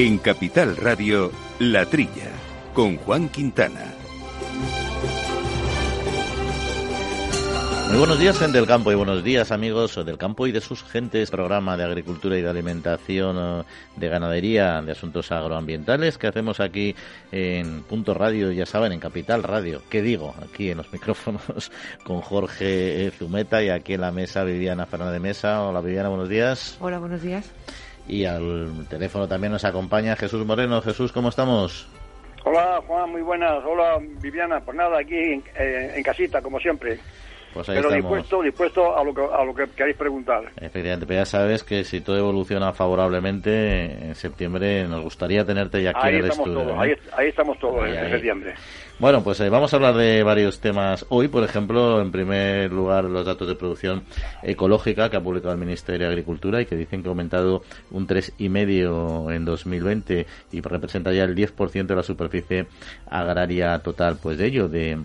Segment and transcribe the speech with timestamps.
[0.00, 2.30] En Capital Radio, La Trilla,
[2.72, 3.94] con Juan Quintana.
[7.88, 10.84] Muy buenos días, gente del campo, y buenos días, amigos del campo y de sus
[10.84, 11.32] gentes.
[11.32, 13.66] Programa de agricultura y de alimentación,
[13.96, 16.94] de ganadería, de asuntos agroambientales que hacemos aquí
[17.32, 19.82] en Punto Radio, ya saben, en Capital Radio.
[19.90, 20.32] ¿Qué digo?
[20.40, 21.72] Aquí en los micrófonos
[22.04, 25.62] con Jorge Zumeta y aquí en la mesa Viviana Fernández de Mesa.
[25.64, 26.76] Hola, Viviana, buenos días.
[26.78, 27.52] Hola, buenos días.
[28.08, 30.80] Y al teléfono también nos acompaña Jesús Moreno.
[30.80, 31.86] Jesús, ¿cómo estamos?
[32.44, 33.62] Hola, Juan, muy buenas.
[33.64, 34.60] Hola, Viviana.
[34.60, 36.98] Pues nada, aquí en, eh, en casita, como siempre.
[37.54, 38.16] Pues ahí Pero estamos.
[38.16, 40.44] dispuesto, dispuesto a lo que, a lo que queréis preguntar.
[40.60, 45.90] Efectivamente, pero ya sabes que si todo evoluciona favorablemente, en septiembre nos gustaría tenerte ya
[45.90, 46.64] aquí Ahí en el estamos estudio.
[46.66, 46.80] todos, ¿eh?
[46.80, 48.54] ahí, ahí estamos todos Ahí, en septiembre.
[48.98, 51.28] Bueno, pues eh, vamos a hablar de varios temas hoy.
[51.28, 54.02] Por ejemplo, en primer lugar, los datos de producción
[54.42, 58.06] ecológica que ha publicado el Ministerio de Agricultura y que dicen que ha aumentado un
[58.06, 62.66] 3,5 en 2020 y representa ya el 10% de la superficie
[63.08, 64.18] agraria total.
[64.20, 64.98] Pues de ello, de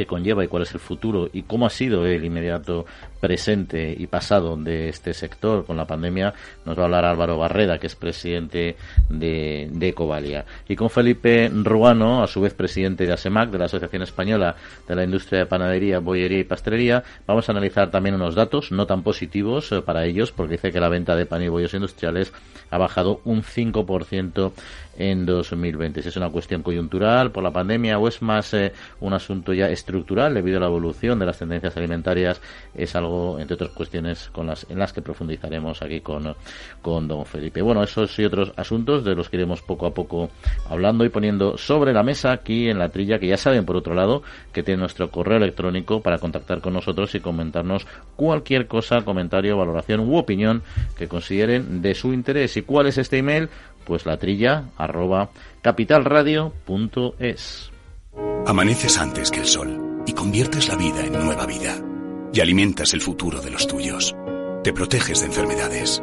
[0.00, 2.86] qué conlleva y cuál es el futuro y cómo ha sido el inmediato
[3.20, 7.78] presente y pasado de este sector con la pandemia, nos va a hablar Álvaro Barreda,
[7.78, 8.76] que es presidente
[9.08, 10.44] de, de Ecovalia.
[10.68, 14.56] Y con Felipe Ruano, a su vez presidente de ASEMAC, de la Asociación Española
[14.88, 18.86] de la Industria de Panadería, Bollería y Pastelería, vamos a analizar también unos datos no
[18.86, 22.32] tan positivos eh, para ellos, porque dice que la venta de pan y bollos industriales
[22.70, 24.52] ha bajado un 5%
[25.00, 26.02] en 2020.
[26.02, 29.68] Si es una cuestión coyuntural por la pandemia o es más eh, un asunto ya
[29.68, 32.40] estructural debido a la evolución de las tendencias alimentarias,
[32.74, 36.34] es algo, entre otras cuestiones, con las, en las que profundizaremos aquí con,
[36.82, 37.62] con don Felipe.
[37.62, 40.30] Bueno, esos y otros asuntos de los que iremos poco a poco
[40.68, 43.94] hablando y poniendo sobre la mesa aquí en la trilla, que ya saben, por otro
[43.94, 44.22] lado,
[44.52, 50.00] que tiene nuestro correo electrónico para contactar con nosotros y comentarnos cualquier cosa, comentario, valoración
[50.00, 50.62] u opinión
[50.96, 52.56] que consideren de su interés.
[52.56, 53.48] ¿Y cuál es este email?
[53.84, 55.30] Pues la trilla arroba
[55.62, 57.70] capitalradio.es.
[58.46, 61.89] Amaneces antes que el sol y conviertes la vida en nueva vida.
[62.32, 64.14] Y alimentas el futuro de los tuyos.
[64.62, 66.00] Te proteges de enfermedades.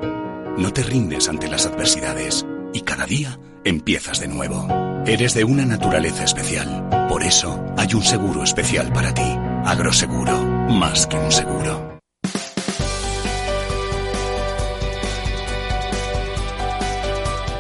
[0.58, 2.46] No te rindes ante las adversidades.
[2.74, 4.68] Y cada día empiezas de nuevo.
[5.06, 7.08] Eres de una naturaleza especial.
[7.08, 9.38] Por eso hay un seguro especial para ti.
[9.66, 10.44] Agroseguro.
[10.70, 11.98] Más que un seguro.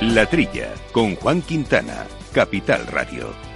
[0.01, 3.46] La Trilla, con Juan Quintana, Capital Radio.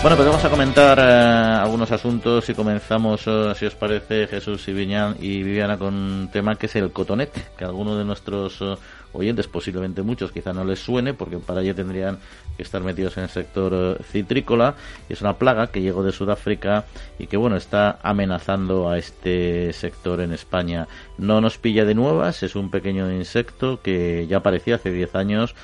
[0.00, 4.68] Bueno, pues vamos a comentar eh, algunos asuntos y comenzamos, eh, si os parece, Jesús
[4.68, 8.76] y, y Viviana, con un tema que es el cotonete, que algunos de nuestros eh,
[9.12, 12.18] oyentes, posiblemente muchos, quizá no les suene, porque para ello tendrían
[12.56, 14.74] que estar metidos en el sector eh, citrícola.
[15.08, 16.84] Es una plaga que llegó de Sudáfrica
[17.18, 20.86] y que, bueno, está amenazando a este sector en España.
[21.16, 25.54] No nos pilla de nuevas, es un pequeño insecto que ya aparecía hace 10 años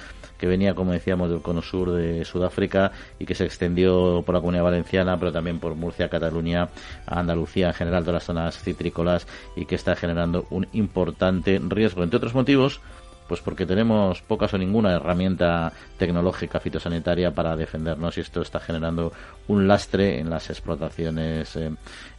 [0.45, 4.43] que venía, como decíamos, del cono sur de Sudáfrica y que se extendió por la
[4.43, 6.69] comunidad valenciana, pero también por Murcia, Cataluña,
[7.07, 12.03] Andalucía, en general, todas las zonas citrícolas y que está generando un importante riesgo.
[12.03, 12.83] Entre otros motivos,
[13.29, 19.13] pues porque tenemos pocas o ninguna herramienta tecnológica fitosanitaria para defendernos y esto está generando
[19.49, 21.71] un lastre en las explotaciones eh,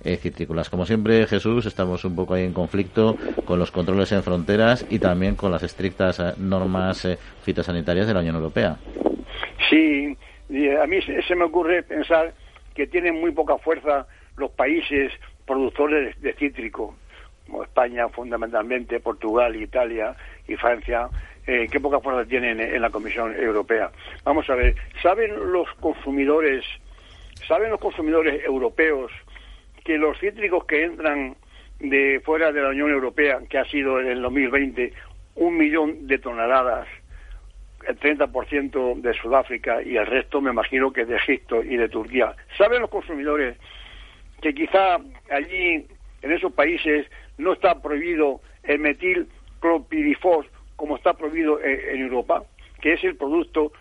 [0.04, 0.48] eh.
[0.70, 3.16] Como siempre, Jesús, estamos un poco ahí en conflicto
[3.46, 8.14] con los controles en fronteras y también con las estrictas eh, normas eh, fitosanitarias de
[8.14, 8.78] la Unión Europea.
[9.70, 10.16] Sí,
[10.50, 12.34] y a mí se me ocurre pensar
[12.74, 14.08] que tienen muy poca fuerza
[14.38, 15.12] los países
[15.46, 16.96] productores de cítrico,
[17.64, 20.16] España fundamentalmente, Portugal, Italia
[20.48, 21.10] y Francia,
[21.48, 23.92] eh, qué poca fuerza tienen en la Comisión Europea.
[24.24, 26.66] Vamos a ver, ¿saben los consumidores,
[27.48, 29.12] saben los consumidores europeos
[29.84, 31.36] que los cítricos que entran
[31.80, 34.94] de fuera de la Unión Europea, que ha sido en el 2020
[35.36, 36.88] un millón de toneladas,
[37.88, 42.36] el 30% de Sudáfrica y el resto me imagino que de Egipto y de Turquía.
[42.58, 43.58] ¿Saben los consumidores
[44.42, 44.98] que quizá
[45.30, 45.86] allí,
[46.22, 49.28] en esos países, no está prohibido el metil
[49.60, 50.46] clopirifos
[50.76, 52.44] como está prohibido en, en Europa?
[52.82, 53.72] Que es el producto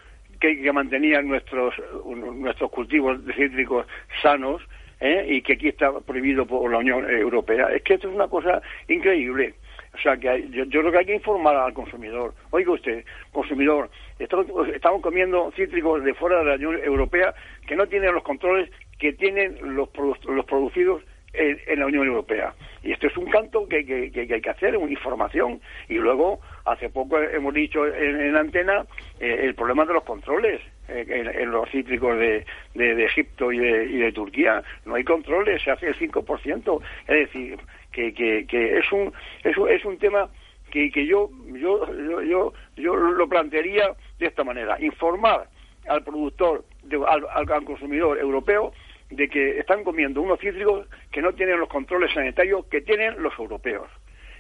[0.40, 1.74] que, que mantenían nuestros,
[2.06, 3.86] nuestros cultivos de cítricos
[4.22, 4.62] sanos
[5.00, 5.26] ¿eh?
[5.28, 7.66] y que aquí está prohibido por la Unión Europea.
[7.74, 9.54] Es que esto es una cosa increíble.
[9.94, 12.34] O sea, que hay- yo, yo creo que hay que informar al consumidor.
[12.50, 17.32] Oiga usted, consumidor, estamos, estamos comiendo cítricos de fuera de la Unión Europea
[17.66, 21.02] que no tienen los controles que tienen los, produ- los producidos
[21.34, 22.54] en, la Unión Europea.
[22.82, 25.60] Y esto es un canto que, que- que- hay que hacer, una información.
[25.88, 28.84] Y luego, hace poco hemos dicho en, en antena
[29.20, 32.44] eh, el problema de los controles eh, en, en los cítricos de,
[32.74, 34.62] de- Egipto y de, y de Turquía.
[34.84, 36.80] No hay controles, se hace el 5%.
[37.08, 37.58] Es decir,
[37.92, 40.28] que, que, que es un es, es un tema
[40.70, 41.86] que, que yo, yo,
[42.22, 45.48] yo, yo, lo plantearía de esta manera, informar
[45.88, 46.64] al productor,
[47.08, 48.72] al, al, consumidor europeo
[49.16, 53.38] de que están comiendo unos cítricos que no tienen los controles sanitarios que tienen los
[53.38, 53.88] europeos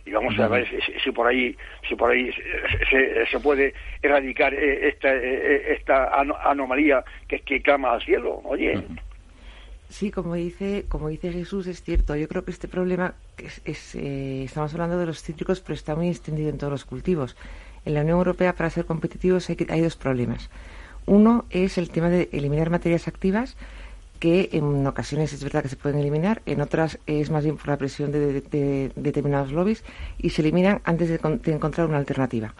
[0.06, 0.68] y vamos a ver
[1.02, 1.56] si, por ahí
[1.88, 2.30] si por ahí
[2.90, 8.40] se, se puede erradicar eh, esta eh, eh, esta anomalía que que clama al cielo
[8.44, 8.82] oye
[9.90, 12.16] Sí, como dice, como dice Jesús, es cierto.
[12.16, 13.14] Yo creo que este problema,
[13.64, 17.36] es, estamos hablando de los cítricos, pero está muy extendido en todos los cultivos.
[17.84, 20.50] En la Unión Europea, para ser competitivos, hay, hay dos problemas.
[21.06, 23.56] Uno es el tema de eliminar materias activas
[24.24, 27.68] que en ocasiones es verdad que se pueden eliminar, en otras es más bien por
[27.68, 29.84] la presión de, determinados lobbies
[30.16, 31.20] y se eliminan antes de,
[31.52, 32.54] encontrar una alternativa.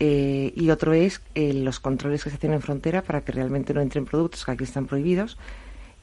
[0.00, 3.72] Eh, y otro es eh, los controles que se hacen en frontera para que realmente
[3.72, 5.38] no entren productos que aquí están prohibidos.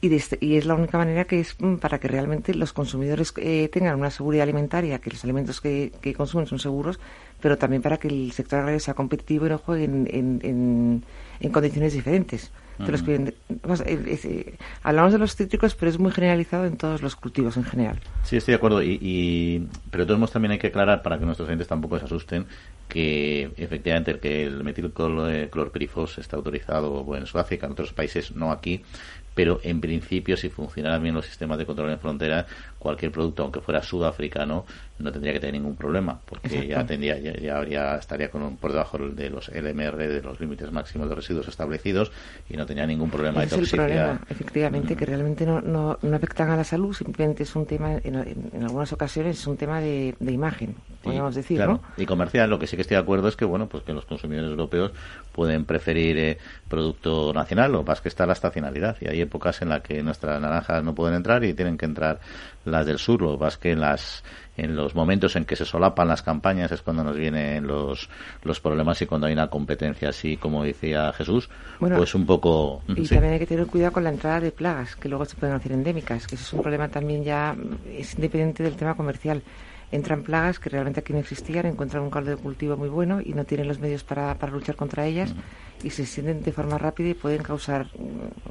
[0.01, 3.31] Y, este, y es la única manera que es mm, para que realmente los consumidores
[3.37, 6.99] eh, tengan una seguridad alimentaria, que los alimentos que, consumen son seguros,
[7.39, 11.03] pero también para que el sector agrario sea competitivo y no juegue en
[11.51, 12.51] condiciones diferentes.
[12.79, 17.99] Eh, hablamos de los cítricos, pero es muy generalizado en todos los cultivos en general.
[18.23, 18.83] Sí, estoy de acuerdo.
[18.83, 22.05] Y, pero de todos modos también hay que aclarar, para que nuestros clientes tampoco se
[22.05, 22.45] asusten,
[22.87, 28.83] que efectivamente el que el metilclorpirifos está autorizado en Sudáfrica, en otros países, no aquí,
[29.33, 32.47] pero en principio si funcionaran bien los sistemas de control en frontera
[32.85, 34.63] cualquier producto aunque fuera sudafricano
[34.99, 38.99] no tendría que tener ningún problema porque ya tendría ya, habría estaría con por debajo
[38.99, 42.11] de los LMR de los límites máximos de residuos establecidos
[42.47, 43.85] y no tenía ningún problema de toxicidad.
[43.85, 47.55] Es el problema, efectivamente, que realmente no, no, no, afectan a la salud, simplemente es
[47.55, 51.81] un tema, en, algunas ocasiones es un tema de, de imagen, podemos decir, ¿no?
[51.97, 54.05] Y comercial, lo que sí que estoy de acuerdo es que, bueno, pues que los
[54.05, 54.91] consumidores europeos
[55.31, 56.37] pueden preferir eh,
[56.69, 60.39] producto nacional, lo es que está la estacionalidad y hay épocas en las que nuestras
[60.41, 62.19] naranjas no pueden entrar y tienen que entrar
[62.65, 64.23] las del sur, lo que pasa es que en las
[64.57, 68.09] en los momentos en que se solapan las campañas es cuando nos vienen los,
[68.43, 72.81] los problemas y cuando hay una competencia así como decía Jesús, pues un poco...
[72.87, 75.55] Y también hay que tener cuidado con la entrada de plagas, que luego se pueden
[75.55, 77.55] hacer endémicas, que eso es un problema también ya,
[77.89, 79.41] es independiente del tema comercial
[79.91, 83.33] entran plagas que realmente aquí no existían, encuentran un caldo de cultivo muy bueno y
[83.33, 85.33] no tienen los medios para, para luchar contra ellas
[85.83, 87.87] y se sienten de forma rápida y pueden causar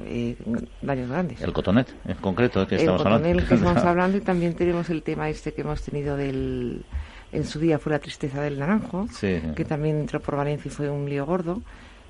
[0.05, 0.37] eh,
[0.81, 1.41] daños grandes.
[1.41, 3.27] El cotonet, en concreto, que estamos hablando.
[3.27, 6.85] El que estamos hablando y también tenemos el tema este que hemos tenido del...
[7.31, 10.89] En su día fue la tristeza del naranjo, que también entró por Valencia y fue
[10.89, 11.61] un lío gordo.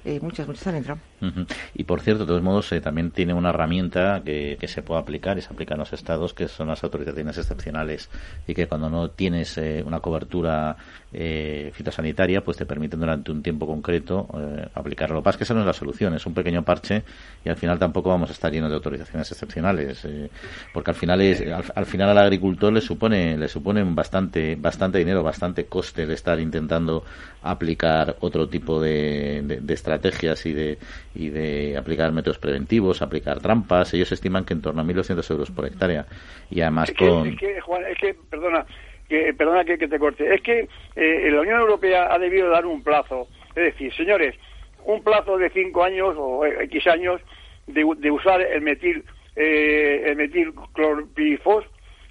[0.05, 0.99] Eh, muchas, muchas han entrado.
[1.73, 5.01] Y por cierto, de todos modos, eh, también tiene una herramienta que, que, se puede
[5.01, 8.09] aplicar y se aplica en los estados, que son las autorizaciones excepcionales,
[8.45, 10.77] y que cuando no tienes eh, una cobertura
[11.11, 15.15] eh, fitosanitaria, pues te permiten durante un tiempo concreto eh, aplicarlo.
[15.15, 17.03] Lo que pasa es que esa no es la solución, es un pequeño parche
[17.43, 20.07] y al final tampoco vamos a estar llenos de autorizaciones excepcionales,
[20.73, 21.41] porque al final es,
[21.73, 26.39] al, final al agricultor le supone le suponen bastante bastante dinero, bastante coste el estar
[26.39, 27.03] intentando
[27.43, 30.77] aplicar otro tipo de, de estrategias y de
[31.13, 33.93] y de aplicar métodos preventivos, aplicar trampas.
[33.93, 36.05] Ellos estiman que en torno a 1.200 euros por hectárea.
[36.49, 37.27] Y además con...
[37.27, 38.65] Es que, Juan, es que, perdona,
[39.07, 42.83] que, perdona que, te corte, es que eh, la Unión Europea ha debido dar un
[42.83, 43.27] plazo.
[43.49, 44.35] Es decir, señores,
[44.85, 47.21] un plazo de cinco años o X años
[47.67, 49.03] de, de usar el metil,
[49.35, 51.65] eh, el metil clorpirifos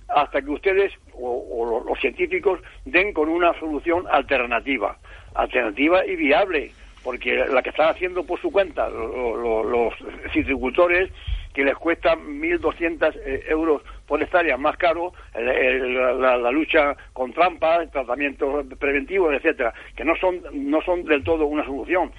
[0.09, 4.99] hasta que ustedes o, los científicos den con una solución alternativa,
[5.35, 6.73] alternativa y viable
[7.05, 9.95] porque la que están haciendo por su cuenta los,
[10.33, 11.11] citricultores,
[11.53, 18.67] que les cuesta 1.200 eh, euros por hectárea más caro la, lucha con trampas, tratamientos
[18.79, 22.11] preventivos, etcétera, que no son no son del todo una solución,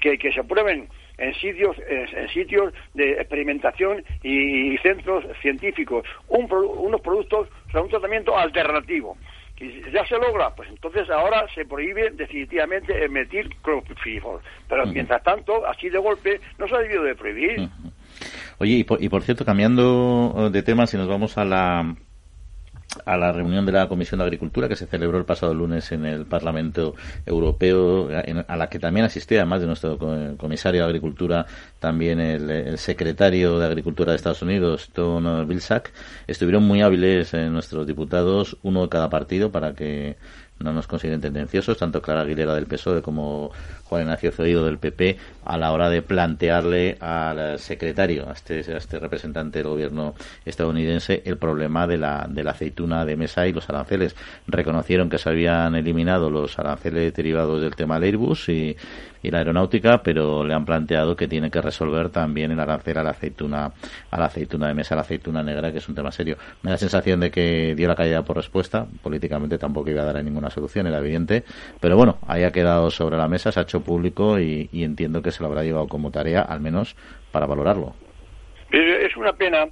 [0.00, 0.88] que, se prueben
[1.18, 6.04] en sitios en, sitios de experimentación y, centros científicos.
[6.28, 9.16] Unos productos, o un tratamiento alternativo
[9.60, 14.42] y ya se logra, pues entonces ahora se prohíbe definitivamente emitir clorpirifos.
[14.68, 17.68] Pero mientras tanto, así de golpe, no se ha debido de prohibir.
[18.58, 21.94] Oye, y por, y por cierto, cambiando de tema, si nos vamos a la
[23.04, 26.04] a la reunión de la Comisión de Agricultura que se celebró el pasado lunes en
[26.04, 26.94] el Parlamento
[27.26, 28.08] Europeo,
[28.46, 29.98] a la que también asistía, además de nuestro
[30.36, 31.46] comisario de Agricultura,
[31.78, 35.92] también el, secretario de Agricultura de Estados Unidos, Tom Vilsack.
[36.26, 40.16] Estuvieron muy hábiles eh, nuestros diputados, uno de cada partido, para que
[40.58, 43.50] no nos consideren tendenciosos, tanto Clara Aguilera del PSOE como
[43.84, 48.78] Juan Ignacio Zoido del PP, a la hora de plantearle al secretario, a este, a
[48.78, 50.14] este representante del gobierno
[50.44, 54.16] estadounidense, el problema de la, de la aceituna de mesa y los aranceles.
[54.46, 58.76] Reconocieron que se habían eliminado los aranceles derivados del tema del Airbus y,
[59.24, 63.02] y la aeronáutica, pero le han planteado que tiene que resolver también el arancel a
[63.02, 63.72] la aceituna,
[64.10, 66.36] a la aceituna de mesa, a la aceituna negra, que es un tema serio.
[66.62, 70.04] Me da la sensación de que dio la caída por respuesta, políticamente tampoco iba a
[70.04, 71.42] dar ninguna solución, era evidente,
[71.80, 75.30] pero bueno, ahí ha quedado sobre la mesa, se ha hecho público y, entiendo que
[75.30, 76.96] se lo habrá llevado como tarea, al menos
[77.32, 77.94] para valorarlo.
[78.70, 79.66] Es una pena,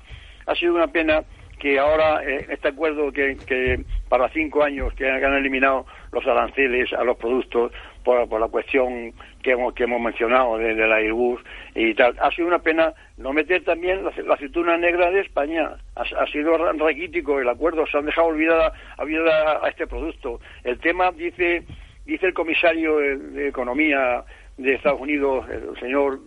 [0.46, 1.22] ha sido una pena
[1.58, 6.92] que ahora eh, este acuerdo que, que para cinco años que han eliminado los aranceles
[6.92, 7.70] a los productos
[8.02, 11.40] por, por la cuestión que hemos, que hemos mencionado de, la Airbus
[11.74, 12.16] y tal.
[12.20, 15.76] Ha sido una pena no meter también la, aceituna negra de España.
[15.94, 20.40] Ha, sido raquítico el acuerdo, se han dejado olvidada a este producto.
[20.64, 21.64] El tema, dice,
[22.04, 24.24] dice el comisario de Economía
[24.56, 26.20] de Estados Unidos, el señor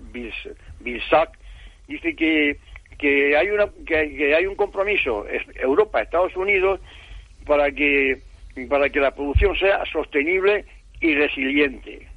[0.80, 1.38] Bilsack,
[1.88, 2.58] dice que,
[2.98, 6.80] que, hay una, que, que hay un compromiso, Europa, Estados Unidos,
[7.46, 8.22] para que,
[8.70, 10.66] para que la producción sea sostenible
[11.00, 12.08] y resiliente.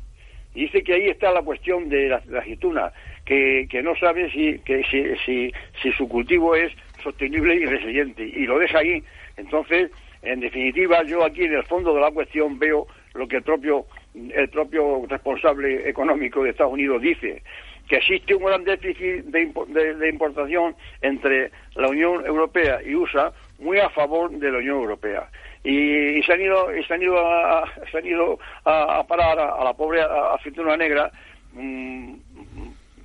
[0.55, 2.93] Dice que ahí está la cuestión de la, aceituna,
[3.25, 6.73] que, que, no sabe si, que, si, si, su cultivo es
[7.03, 9.03] sostenible y resiliente, y lo deja ahí.
[9.37, 9.91] Entonces,
[10.23, 12.89] en definitiva, yo aquí en el fondo de la cuestión veo
[13.19, 17.43] lo que el propio, el propio responsable económico de Estados Unidos dice,
[17.89, 23.79] que existe un gran déficit de, de, importación entre la Unión Europea y USA muy
[23.79, 25.29] a favor de la Unión Europea
[25.65, 29.73] y, se han ido se han ido a, se han ido a, parar a, la
[29.73, 31.11] pobre aceituna negra
[31.55, 32.15] mm,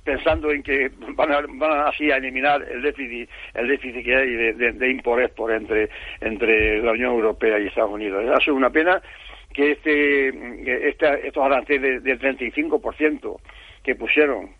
[0.04, 4.30] pensando en que van, a, van así a eliminar el déficit el déficit que hay
[4.30, 5.88] de, de, de entre
[6.20, 8.24] entre la Unión Europea y Estados Unidos.
[8.34, 9.02] Ha sido una pena
[9.54, 13.40] que este, estos aranceles del 35%
[13.82, 14.50] que pusieron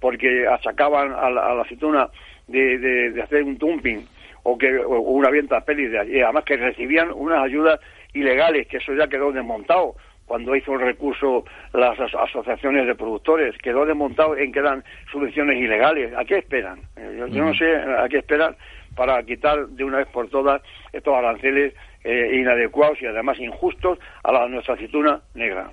[0.00, 2.08] porque achacaban a la, a la aceituna
[2.46, 4.06] de, de, hacer un dumping
[4.44, 7.80] o que una venta pérdida y además que recibían unas ayudas
[8.14, 13.56] ilegales que eso ya quedó desmontado cuando hizo el recurso las asociaciones de productores.
[13.58, 16.12] Quedó desmontado en que eran subvenciones ilegales.
[16.14, 16.80] ¿a qué esperan?
[16.96, 18.56] Eh, yo, no sé a qué esperan
[18.96, 20.62] para quitar de una vez por todas
[20.92, 21.74] estos aranceles
[22.06, 25.72] eh, inadecuados y además injustos a la nuestra aceituna negra.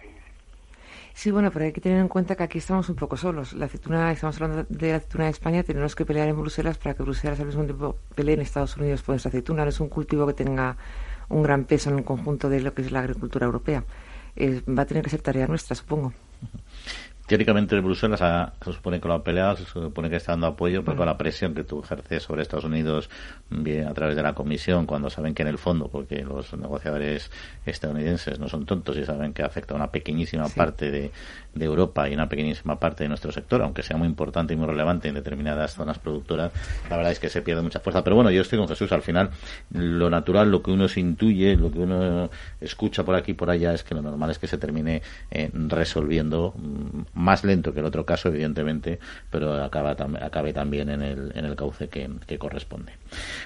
[1.13, 3.54] Sí, bueno, pero hay que tener en cuenta que aquí estamos un poco solos.
[3.54, 6.96] La aceituna, estamos hablando de la aceituna de España, tenemos que pelear en Bruselas para
[6.96, 9.63] que Bruselas al mismo tiempo pelee en Estados Unidos por esa aceituna.
[9.63, 10.75] No es un cultivo que tenga
[11.30, 13.84] un gran peso en el conjunto de lo que es la agricultura europea.
[14.36, 16.13] va a tener que ser tarea nuestra, supongo
[17.27, 20.98] teóricamente Bruselas se supone que lo ha peleado, se supone que está dando apoyo, pero
[20.98, 23.10] con la presión que tú ejerces sobre Estados Unidos
[23.50, 27.32] bien, a través de la Comisión, cuando saben que en el fondo, porque los negociadores
[27.65, 31.12] estadounidenses no son tontos y saben que afecta a una pequeñísima parte de,
[31.56, 34.68] de Europa y una pequeñísima parte de nuestro sector, aunque sea muy importante y muy
[34.68, 36.51] relevante en determinadas zonas productoras,
[36.89, 38.03] la verdad es que se pierde mucha fuerza.
[38.03, 39.30] Pero bueno, yo estoy con Jesús, al final
[39.72, 43.50] lo natural, lo que uno se intuye, lo que uno escucha por aquí y por
[43.50, 45.01] allá es que lo normal es que se termine
[45.32, 51.01] eh, resolviendo mm, más lento que el otro caso, evidentemente, pero acaba acabe también en
[51.01, 52.93] el, en el cauce que, corresponde.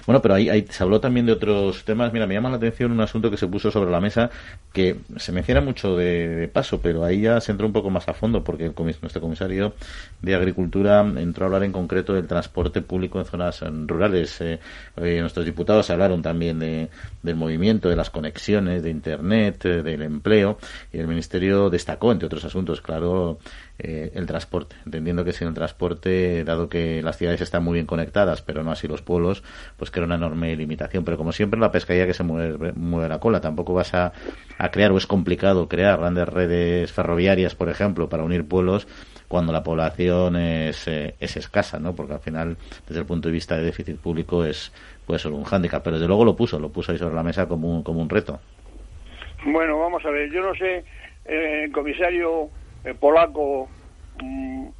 [0.06, 2.12] Bueno, pero ahí, se habló también de otros temas.
[2.12, 4.30] Mira, me llama la atención un asunto que se puso sobre la mesa
[4.72, 8.14] que se menciona mucho de, paso, pero ahí ya se entró un poco más a
[8.14, 9.74] fondo porque el nuestro comisario
[10.22, 14.40] de Agricultura entró a hablar en concreto del transporte público en zonas rurales.
[14.40, 14.58] Eh,
[15.20, 16.88] nuestros diputados hablaron también de,
[17.22, 20.58] del movimiento, de las conexiones, de Internet, eh, del empleo
[20.92, 23.38] y el Ministerio destacó, entre otros asuntos, claro,
[23.80, 27.86] eh, el transporte, entendiendo que sin el transporte, dado que las ciudades están muy bien
[27.86, 29.44] conectadas, pero no así los pueblos,
[29.76, 31.04] pues que era una enorme limitación.
[31.04, 33.40] Pero como siempre, la pescaría que se mueve, mueve la cola.
[33.40, 34.12] Tampoco vas a,
[34.72, 38.88] crear, o es complicado crear grandes redes ferroviarias, por ejemplo, para unir pueblos
[39.28, 41.94] cuando la población es, eh, es escasa, ¿no?
[41.94, 42.56] Porque al final,
[42.88, 44.72] desde el punto de vista de déficit público, es
[45.06, 45.84] puede ser un hándicap.
[45.84, 48.10] Pero desde luego lo puso, lo puso ahí sobre la mesa como un, como un
[48.10, 48.40] reto.
[49.44, 50.32] Bueno, vamos a ver.
[50.32, 50.84] Yo no sé,
[51.26, 52.50] eh, comisario
[52.84, 53.68] el polaco
[54.22, 54.72] um,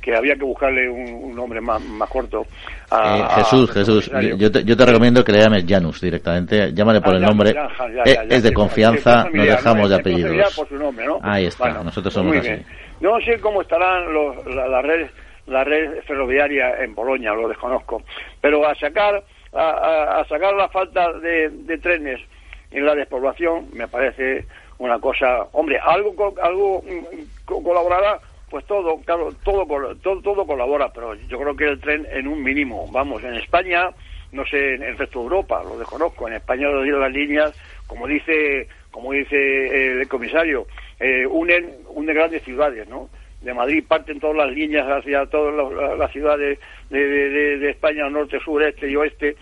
[0.00, 2.46] que había que buscarle un, nombre más, más corto.
[2.90, 7.14] Eh, Jesús, Jesús, yo te, yo te, recomiendo que le llames Janus directamente, llámale por
[7.14, 7.50] ah, el nombre,
[8.04, 10.54] eh, es de confianza, no dejamos de apellidos.
[10.56, 11.18] Por su nombre, ¿no?
[11.22, 12.50] Ahí está, nosotros somos así.
[13.00, 15.08] No sé cómo estarán los, la, la, red
[15.46, 18.02] la red ferroviaria en Polonia, lo desconozco,
[18.40, 19.22] pero a sacar
[19.52, 22.20] a, a sacar la falta de, de trenes
[22.70, 24.46] en la despoblación me parece
[24.80, 28.18] una cosa, hombre, algo algo mm, colaborará,
[28.50, 29.64] pues todo, claro, todo,
[30.02, 33.90] todo, todo colabora, pero yo creo que el tren en un mínimo, vamos, en España
[34.32, 36.28] no sé en el resto de Europa, lo desconozco.
[36.28, 37.52] En España las líneas,
[37.86, 40.66] como dice, como dice el comisario,
[40.98, 43.08] eh, unen, unen grandes ciudades, ¿no?
[43.42, 46.58] De Madrid parten todas las líneas hacia todas las, ciudades
[46.90, 46.98] de,
[47.58, 49.34] de, España, norte, sur, este y oeste,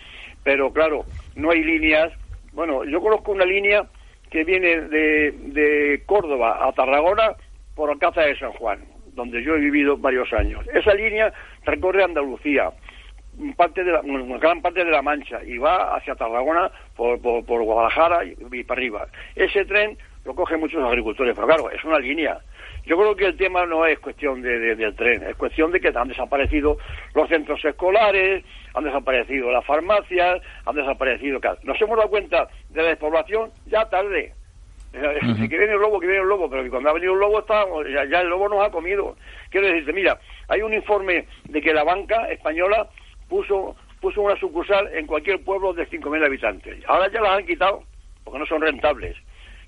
[0.43, 1.05] pero claro,
[1.35, 2.11] no hay líneas.
[2.53, 3.85] Bueno, yo conozco una línea
[4.29, 7.35] que viene de, de Córdoba a Tarragona
[7.75, 8.79] por Alcázar de San Juan,
[9.13, 10.65] donde yo he vivido varios años.
[10.73, 11.33] Esa línea
[11.65, 12.71] recorre Andalucía,
[13.55, 17.63] parte de la, una gran parte de la Mancha y va hacia Tarragona por, por,
[17.63, 19.07] Guadalajara y, para arriba.
[19.35, 22.39] Ese tren lo cogen muchos agricultores, pero claro, es una línea.
[22.89, 25.89] Yo creo que el tema no es cuestión de, del tren, es cuestión de que
[25.93, 26.79] han desaparecido
[27.13, 28.43] los centros escolares,
[28.73, 31.39] han desaparecido las farmacias, han desaparecido...
[31.61, 34.33] Nos hemos dado cuenta de la despoblación ya tarde.
[34.91, 37.19] Si que viene el lobo, que viene el lobo, pero que cuando ha venido el
[37.19, 37.63] lobo está,
[38.09, 39.15] ya, el lobo nos ha comido.
[39.51, 42.89] Quiero decirte, mira, hay un informe de que la banca española
[43.27, 46.83] puso, puso una sucursal en cualquier pueblo de 5.000 habitantes.
[46.87, 47.83] Ahora ya las han quitado
[48.23, 49.15] porque no son rentables.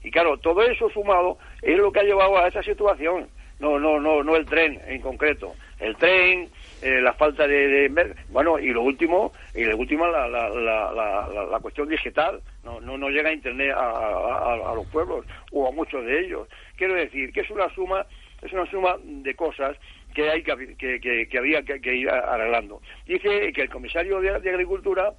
[0.03, 3.27] Y claro, todo eso sumado es lo que ha llevado a esa situación.
[3.59, 5.53] No, no, no, no el tren en concreto.
[5.79, 6.49] El tren,
[6.81, 11.59] eh, la falta de, bueno y lo último y lo último la, la, la, la,
[11.59, 16.03] cuestión digital no, no, no llega a internet a, a, los pueblos o a muchos
[16.03, 18.07] de ellos quiero decir que es una suma
[18.41, 19.77] es una suma de cosas
[20.13, 22.81] que hay que, que, que, había que, ir arreglando.
[23.05, 25.13] Dice que el comisario de, Agricultura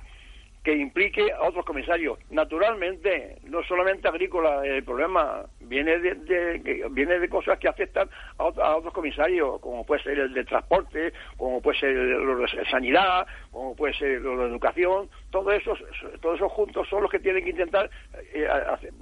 [0.62, 2.18] que implique a otros comisarios.
[2.30, 8.44] Naturalmente, no solamente agrícola, el problema viene de, viene de cosas que afectan a,
[8.76, 13.74] otros comisarios, como puede ser el de transporte, como puede ser el de sanidad, como
[13.74, 15.08] puede ser lo de educación.
[15.30, 15.74] Todo eso,
[16.20, 17.90] todos esos juntos son los que tienen que intentar
[18.32, 18.46] eh,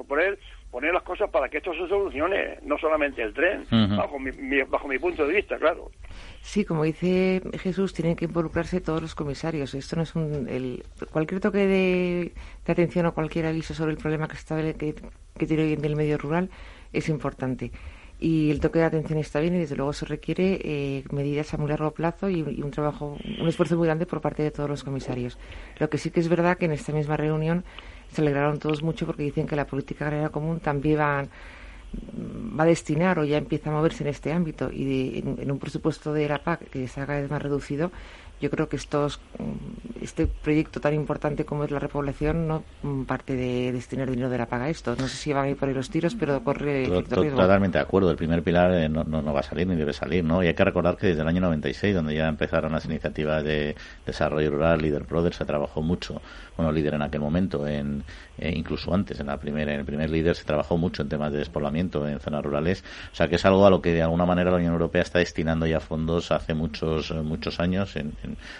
[0.09, 0.38] poner
[0.71, 3.65] poner las cosas para que esto se solucione, no solamente el tren,
[3.97, 4.31] bajo, mi,
[4.62, 5.91] bajo mi punto de vista, claro.
[6.43, 9.75] Sí, como dice Jesús, tienen que involucrarse todos los comisarios.
[9.75, 10.49] Esto no es un.
[10.49, 12.33] El, cualquier toque de,
[12.67, 14.95] atención o cualquier aviso sobre el problema que, está, que,
[15.37, 16.50] que tiene hoy en el medio rural
[16.93, 17.73] es importante.
[18.23, 21.57] Y el toque de atención está bien y desde luego se requiere eh, medidas a
[21.57, 24.69] muy largo plazo y, y, un trabajo, un esfuerzo muy grande por parte de todos
[24.69, 25.39] los comisarios.
[25.79, 27.65] Lo que sí que es verdad que en esta misma reunión
[28.12, 31.25] se alegraron todos mucho porque dicen que la política agraria común también va,
[32.58, 34.71] va a destinar o ya empieza a moverse en este ámbito.
[34.73, 37.91] Y en, un presupuesto de la PAC que se haga más reducido,
[38.41, 43.03] yo creo que estos, mm, este proyecto tan importante como es la repoblación no mm,
[43.03, 44.97] parte de destinar dinero de la paga a esto.
[44.97, 48.11] No sé si van a ir por ahí los tiros, pero corre Totalmente de acuerdo.
[48.11, 50.43] El primer pilar eh, no, no, va a salir ni debe salir, ¿no?
[50.43, 53.76] Y hay que recordar que desde el año 96, donde ya empezaron las iniciativas de
[54.07, 56.23] desarrollo rural, Líder Brothers, se trabajó mucho,
[56.57, 58.05] bueno, líder en aquel momento, en,
[58.41, 61.33] eh, incluso antes, en la primera, en el primer líder se trabajó mucho en temas
[61.33, 62.83] de despoblamiento en zonas rurales.
[63.13, 65.19] O sea que es algo a lo que de alguna manera la Unión Europea está
[65.19, 68.11] destinando ya fondos hace muchos, muchos años en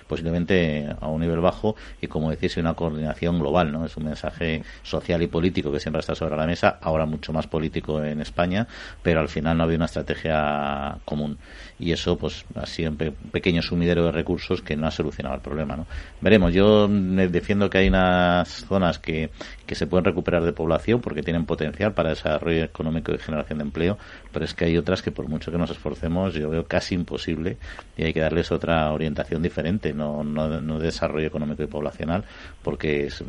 [0.07, 4.63] posiblemente a un nivel bajo y como decís una coordinación global no es un mensaje
[4.83, 8.67] social y político que siempre está sobre la mesa ahora mucho más político en España
[9.03, 11.39] pero al final no había una estrategia común
[11.81, 12.97] y eso pues ha sido un
[13.33, 15.87] pequeño sumidero de recursos que no ha solucionado el problema ¿no?
[16.21, 19.31] veremos yo defiendo que hay unas zonas que,
[19.67, 23.65] que se pueden recuperar de población porque tienen potencial para desarrollo económico y generación de
[23.65, 23.99] empleo
[24.33, 27.57] pero es que hay otras que por mucho que nos esforcemos yo veo casi imposible
[27.97, 32.25] y hay que darles otra orientación diferente no, no, no desarrollo económico y poblacional
[32.63, 33.23] porque es,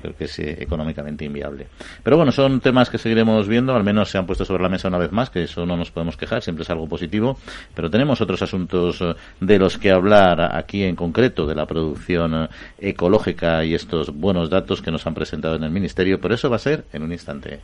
[0.00, 1.66] creo que es económicamente inviable
[2.02, 4.88] pero bueno son temas que seguiremos viendo al menos se han puesto sobre la mesa
[4.88, 7.38] una vez más que eso no nos podemos quejar siempre es algo positivo
[7.74, 12.34] pero tenemos otros asuntos eh, de los que hablar aquí en concreto, de la producción
[12.44, 16.20] eh, ecológica y estos buenos datos que nos han presentado en el Ministerio.
[16.20, 17.60] Por eso va a ser en un instante.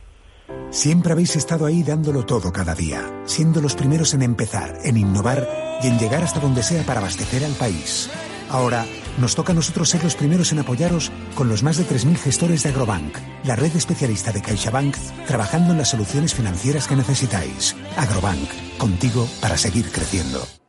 [0.71, 5.47] Siempre habéis estado ahí dándolo todo cada día, siendo los primeros en empezar, en innovar
[5.83, 8.09] y en llegar hasta donde sea para abastecer al país.
[8.49, 8.85] Ahora,
[9.17, 12.63] nos toca a nosotros ser los primeros en apoyaros con los más de 3.000 gestores
[12.63, 14.95] de Agrobank, la red especialista de CaixaBank,
[15.27, 17.75] trabajando en las soluciones financieras que necesitáis.
[17.97, 20.60] Agrobank, contigo para seguir creciendo.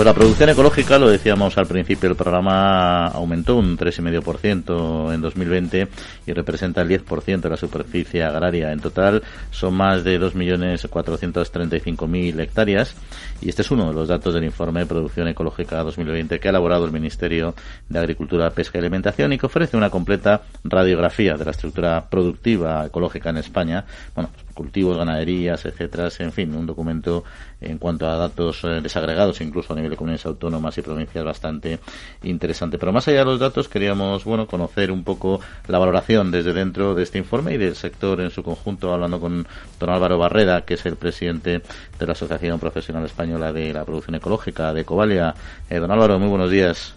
[0.00, 5.88] Pues la producción ecológica, lo decíamos al principio del programa, aumentó un 3,5% en 2020
[6.26, 8.72] y representa el 10% de la superficie agraria.
[8.72, 12.94] En total son más de 2.435.000 hectáreas
[13.42, 16.50] y este es uno de los datos del informe de producción ecológica 2020 que ha
[16.50, 17.54] elaborado el Ministerio
[17.86, 22.86] de Agricultura, Pesca y Alimentación y que ofrece una completa radiografía de la estructura productiva
[22.86, 23.84] ecológica en España.
[24.14, 27.24] Bueno, cultivos, ganaderías, etcétera, en fin, un documento
[27.62, 31.78] en cuanto a datos eh, desagregados, incluso a nivel de comunidades autónomas y provincias, bastante
[32.24, 32.76] interesante.
[32.76, 36.94] Pero más allá de los datos, queríamos, bueno, conocer un poco la valoración desde dentro
[36.94, 39.46] de este informe y del sector en su conjunto, hablando con
[39.78, 41.62] don Álvaro Barreda, que es el presidente
[41.98, 45.34] de la Asociación Profesional Española de la Producción Ecológica de Covalia.
[45.70, 46.94] Eh, don Álvaro, muy buenos días.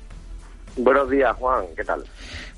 [0.76, 1.64] Buenos días, Juan.
[1.78, 2.04] ¿Qué tal?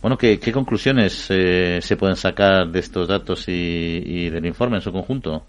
[0.05, 4.91] Bueno, ¿qué, conclusiones eh, se pueden sacar de estos datos y, del informe en su
[4.91, 5.41] conjunto?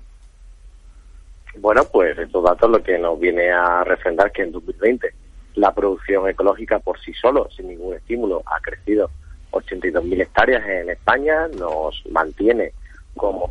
[1.59, 5.13] Bueno, pues estos datos lo que nos viene a refrendar que en 2020
[5.57, 9.11] la producción ecológica por sí solo, sin ningún estímulo, ha crecido
[9.51, 12.73] 82.000 hectáreas en España, nos mantiene
[13.15, 13.51] como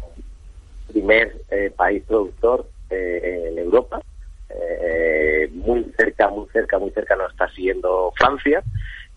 [0.91, 4.01] primer eh, país productor eh, en Europa,
[5.51, 8.63] muy cerca, muy cerca, muy cerca nos está siguiendo Francia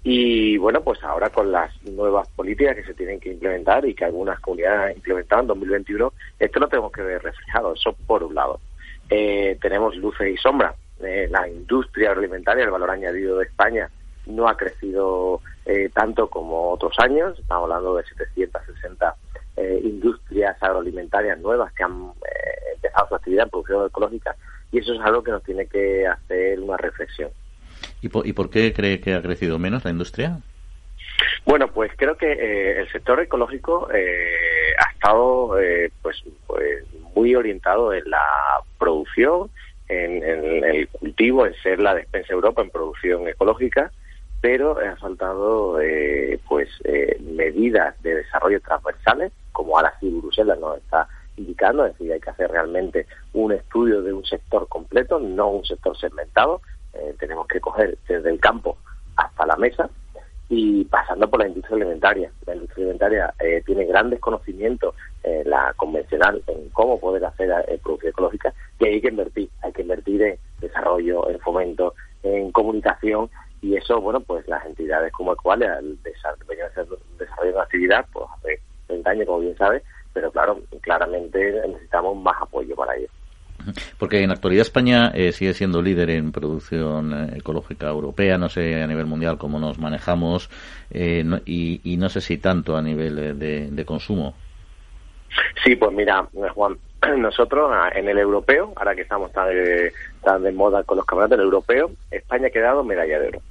[0.04, 4.04] y bueno, pues ahora con las nuevas políticas que se tienen que implementar y que
[4.04, 8.34] algunas comunidades han implementado en 2021, esto lo tenemos que ver reflejado, eso por un
[8.34, 8.60] lado.
[9.10, 10.76] Eh, tenemos luces y sombras.
[11.00, 13.90] Eh, la industria agroalimentaria, el valor añadido de España,
[14.26, 17.38] no ha crecido eh, tanto como otros años.
[17.38, 19.16] Estamos hablando de 760
[19.82, 22.12] industrias agroalimentarias nuevas que han
[22.74, 24.36] empezado su actividad en producción ecológica
[24.70, 27.30] y eso es algo que nos tiene que hacer una reflexión.
[28.00, 30.38] ¿Y por, qué cree que ha crecido menos la industria?
[31.44, 36.84] Bueno, pues creo que eh, el sector ecológico eh, ha estado eh, pues, pues
[37.14, 39.50] muy orientado en la producción,
[39.88, 40.22] en,
[40.64, 43.90] el cultivo, en ser la despensa Europa en producción ecológica,
[44.40, 45.78] pero ha faltado
[46.46, 46.68] pues
[47.20, 51.08] medidas de desarrollo transversales, como ahora sí Bruselas nos está
[51.38, 55.64] indicando, es decir, hay que hacer realmente un estudio de un sector completo, no un
[55.64, 56.60] sector segmentado,
[56.94, 58.78] eh, tenemos que coger desde el campo
[59.16, 59.90] hasta la mesa
[60.48, 62.32] y pasando por la industria alimentaria.
[62.46, 67.50] La industria alimentaria eh, tiene grandes conocimientos, eh, la convencional, en cómo poder hacer
[67.82, 69.50] producción ecológica y hay que invertir.
[69.62, 75.12] Hay que invertir en desarrollo, en fomento, en comunicación y eso, bueno, pues las entidades
[75.12, 76.64] como Ecualia, al desarrollo
[77.42, 82.40] de una actividad, pues hace 30 años, como bien sabe, pero claro, claramente necesitamos más
[82.40, 83.08] apoyo para ello.
[83.98, 88.48] Porque en la actualidad España eh, sigue siendo líder en producción eh, ecológica europea, no
[88.48, 90.50] sé a nivel mundial cómo nos manejamos
[90.90, 94.34] eh, y, no sé si tanto a nivel de, consumo.
[95.64, 96.76] Sí, pues mira, Juan,
[97.18, 101.06] nosotros ah, en el europeo, ahora que estamos tan de, tan de moda con los
[101.06, 103.42] campeonatos del europeo, España ha quedado medalla de oro.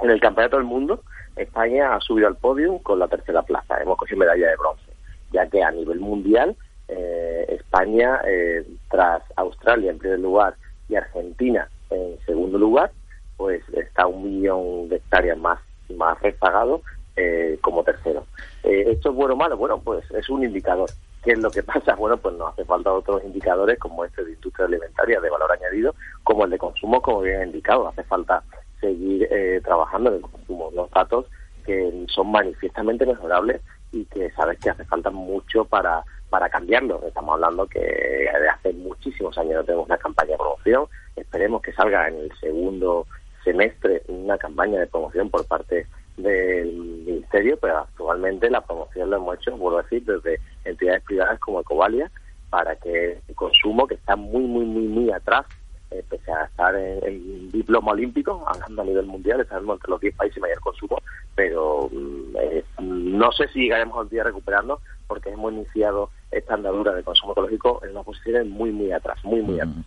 [0.00, 1.02] En el campeonato del mundo,
[1.36, 4.92] España ha subido al podio con la tercera plaza, hemos cogido medalla de bronce,
[5.32, 6.56] ya que a nivel mundial
[6.90, 10.54] eh, España, eh, tras Australia en primer lugar
[10.88, 12.90] y Argentina en segundo lugar,
[13.36, 15.60] pues está un millón de hectáreas más,
[15.96, 16.82] más rezagado
[17.16, 18.26] eh, como tercero.
[18.62, 19.56] ¿Esto es bueno o malo?
[19.56, 20.90] Bueno, pues es un indicador.
[21.22, 21.94] ¿Qué es lo que pasa?
[21.94, 25.94] Bueno, pues nos hace falta otros indicadores como este de industria alimentaria de valor añadido,
[26.24, 27.88] como el de consumo, como bien indicado.
[27.88, 28.42] Hace falta
[28.80, 29.28] seguir
[29.62, 30.70] trabajando en el consumo.
[30.74, 31.26] Los datos
[31.64, 33.60] que son manifiestamente mejorables
[33.92, 37.02] y que sabes que hace falta mucho para para cambiarlo.
[37.06, 40.86] Estamos hablando que de hace muchísimos años no tenemos una campaña de promoción.
[41.16, 43.06] Esperemos que salga en el segundo
[43.44, 49.36] semestre una campaña de promoción por parte del Ministerio, pero actualmente la promoción lo hemos
[49.38, 52.10] hecho, vuelvo a decir, desde entidades privadas como Ecovalia,
[52.48, 55.46] para que el consumo, que está muy, muy, muy, muy atrás,
[55.90, 60.14] eh, pese a estar en diploma olímpico, hablando a nivel mundial, estamos entre los 10
[60.14, 60.98] países mayor consumo,
[61.34, 66.94] pero mm, eh, no sé si llegaremos al día recuperando, porque hemos iniciado esta andadura
[66.94, 69.84] de consumo ecológico en una posición muy, muy atrás, muy, muy atrás.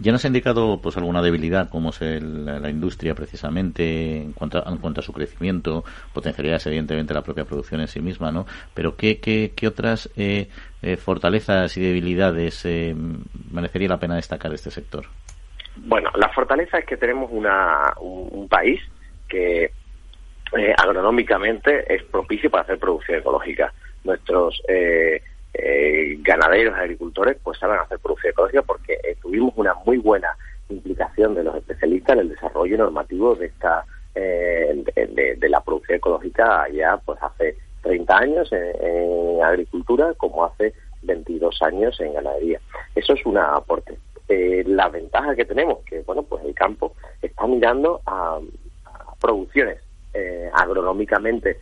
[0.00, 4.76] ¿Ya nos ha indicado pues alguna debilidad, como es la industria precisamente, en cuanto, a,
[4.80, 8.46] cuanto a su crecimiento, potencialidades, evidentemente, la propia producción en sí misma, ¿no?
[8.74, 10.48] Pero ¿qué, qué, qué otras eh,
[10.82, 12.96] eh, fortalezas y debilidades eh,
[13.52, 15.06] merecería la pena destacar de este sector?
[15.76, 18.80] Bueno, la fortaleza es que tenemos una, un, país
[19.28, 19.70] que
[20.78, 23.72] agronómicamente es propicio para hacer producción ecológica.
[24.04, 25.20] Nuestros eh,
[25.58, 30.36] eh, ganaderos, agricultores, pues saben hacer producción ecológica porque eh, tuvimos una muy buena
[30.68, 33.84] implicación de los especialistas en el desarrollo normativo de esta
[34.14, 34.84] eh,
[35.38, 41.98] de, la producción ecológica ya pues hace 30 años en, agricultura como hace 22 años
[42.00, 42.60] en ganadería.
[42.94, 43.96] Eso es un aporte.
[44.28, 48.38] La ventaja que tenemos, que bueno, pues el campo está mirando a,
[49.20, 49.78] producciones
[50.52, 51.58] agronómicamente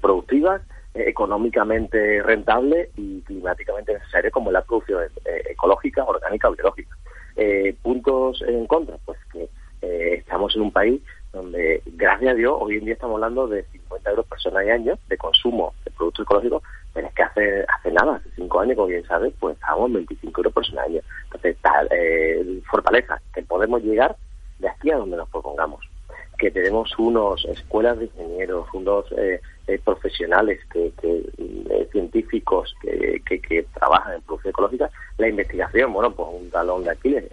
[0.00, 0.62] productivas
[1.04, 6.96] económicamente rentable y climáticamente necesario como la producción eh, ecológica, orgánica o biológica.
[7.36, 9.48] Eh, puntos en contra, pues que
[9.82, 13.62] eh, estamos en un país donde, gracias a Dios, hoy en día estamos hablando de
[13.64, 16.62] 50 euros persona y año de consumo de productos ecológicos,
[16.94, 19.94] pero es que hace hace nada, hace cinco años, como bien sabes, pues estábamos en
[19.94, 21.00] 25 euros por año.
[21.38, 24.16] Tal, eh, fortaleza, que podemos llegar
[24.58, 25.88] de aquí a donde nos propongamos.
[26.38, 30.92] Que tenemos unos escuelas de ingenieros, unos eh, eh, profesionales, que,
[31.92, 34.90] científicos que, que, trabajan en producción ecológica.
[35.18, 37.24] La investigación, bueno, pues un talón de Aquiles.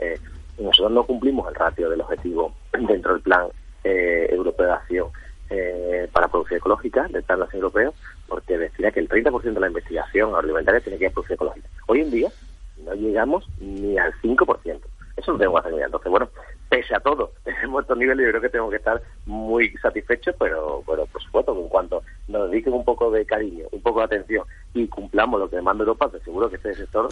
[0.57, 2.53] nosotros no cumplimos el ratio del objetivo
[2.87, 3.47] dentro del plan
[3.83, 5.07] europeo de acción
[6.13, 7.93] para producción ecológica, del plan nacional europeo,
[8.27, 11.67] porque decía que el 30% de la investigación agroalimentaria tiene que ir a producción ecológica.
[11.87, 12.31] Hoy en día
[12.83, 14.79] no llegamos ni al 5%.
[15.15, 15.73] Eso lo tengo que hacer.
[15.73, 16.29] Entonces, bueno,
[16.69, 20.83] pese a todo, tenemos estos niveles yo creo que tenemos que estar muy satisfechos, pero,
[20.87, 24.45] pero por supuesto, en cuanto nos dediquen un poco de cariño, un poco de atención
[24.73, 27.09] y cumplamos lo que demanda Europa, pues seguro que este sector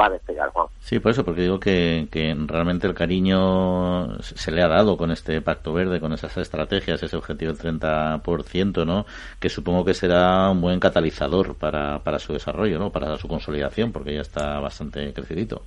[0.00, 0.66] va a despegar, Juan.
[0.80, 5.12] Sí, por eso, porque digo que, que realmente el cariño se le ha dado con
[5.12, 9.06] este pacto verde, con esas estrategias, ese objetivo del 30%, ¿no?
[9.38, 12.90] Que supongo que será un buen catalizador para, para su desarrollo, ¿no?
[12.90, 15.62] Para su consolidación, porque ya está bastante crecidito.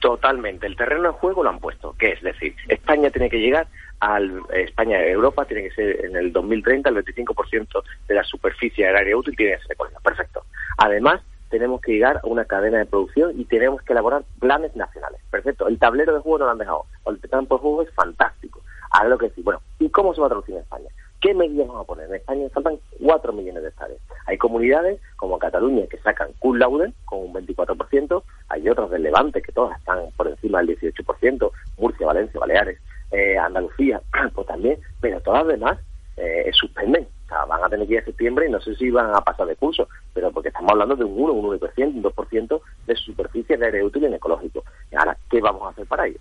[0.00, 0.66] Totalmente.
[0.66, 1.94] El terreno de juego lo han puesto.
[1.98, 2.22] ¿Qué es?
[2.22, 3.68] decir, España tiene que llegar
[4.00, 4.42] al.
[4.52, 9.16] España, Europa tiene que ser en el 2030 el 25% de la superficie del área
[9.16, 10.00] útil tiene que ser ecológica.
[10.00, 10.44] Perfecto.
[10.78, 15.20] Además, tenemos que llegar a una cadena de producción y tenemos que elaborar planes nacionales.
[15.30, 15.68] Perfecto.
[15.68, 16.86] El tablero de juego no lo han dejado.
[17.06, 18.62] El campo de juego es fantástico.
[18.90, 19.44] Ahora lo que decir.
[19.44, 20.88] Bueno, ¿y cómo se va a traducir en España?
[21.20, 22.08] ¿Qué medidas vamos a poner?
[22.08, 24.00] En España faltan 4 millones de hectáreas.
[24.26, 29.42] Hay comunidades como Cataluña que sacan cum laude con un 24%, hay otras del Levante
[29.42, 32.80] que todas están por encima del 18%, Murcia, Valencia, Baleares,
[33.10, 34.00] eh, Andalucía,
[34.34, 35.78] pues también, pero todas las demás
[36.16, 37.06] eh, suspenden.
[37.26, 39.20] O sea, van a tener que ir a septiembre y no sé si van a
[39.20, 42.96] pasar de curso, pero porque estamos hablando de un 1, un 1%, un 2% de
[42.96, 44.64] superficie de área útil en ecológico.
[44.96, 46.18] Ahora, ¿qué vamos a hacer para ello?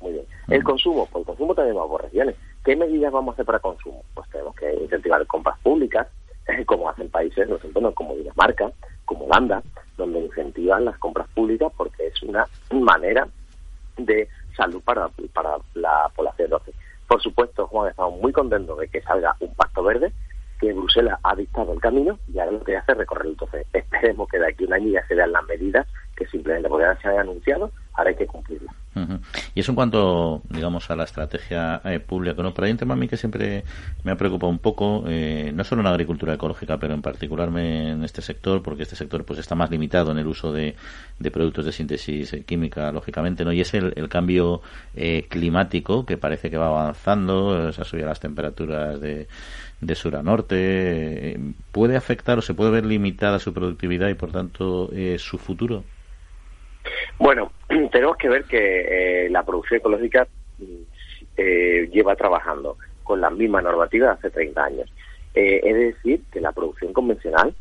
[0.00, 0.24] Muy bien.
[0.48, 2.36] El consumo, pues el consumo también va por regiones.
[2.64, 4.02] ¿Qué medidas vamos a hacer para consumo?
[4.96, 6.06] Incentivar compras públicas,
[6.64, 8.72] como hacen países, no como Dinamarca,
[9.04, 9.62] como Holanda,
[9.98, 13.28] donde incentivan las compras públicas porque es una manera
[13.98, 15.10] de salud para,
[15.74, 16.46] la población.
[16.46, 16.74] Entonces,
[17.06, 20.12] por supuesto, Juan, estamos muy contentos de que salga un pacto verde,
[20.60, 23.32] que Bruselas ha dictado el camino y ahora lo que hace es recorrerlo.
[23.32, 26.70] Entonces, esperemos que de aquí a un año ya se vean las medidas que simplemente
[26.70, 28.74] porque se han anunciado, ahora hay que cumplirlas.
[29.54, 32.54] Y eso en cuanto, digamos, a la estrategia eh, pública, ¿no?
[32.54, 33.64] Pero hay un tema a mí que siempre
[34.04, 37.48] me ha preocupado un poco, eh, no solo en la agricultura ecológica, pero en particular
[37.58, 40.74] en este sector, porque este sector pues está más limitado en el uso de,
[41.30, 43.52] productos de síntesis eh, química, lógicamente, ¿no?
[43.52, 44.62] Y es el, cambio
[45.28, 49.26] climático que parece que va avanzando, se ha subido las temperaturas de,
[49.80, 51.38] de sur a norte.
[51.72, 55.82] ¿Puede afectar o se puede ver limitada su productividad y, por tanto, su futuro?
[57.18, 57.52] Bueno,
[57.92, 60.26] tenemos que ver que eh, la producción ecológica
[61.36, 64.92] eh, lleva trabajando con la misma normativa hace 30 años.
[65.34, 67.54] Eh, es decir, que la producción convencional,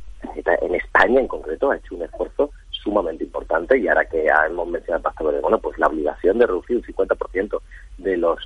[0.45, 5.13] en España en concreto, ha hecho un esfuerzo sumamente importante y ahora que hemos mencionado
[5.19, 7.61] el Verde, bueno, pues la obligación de reducir un 50%
[7.97, 8.39] de los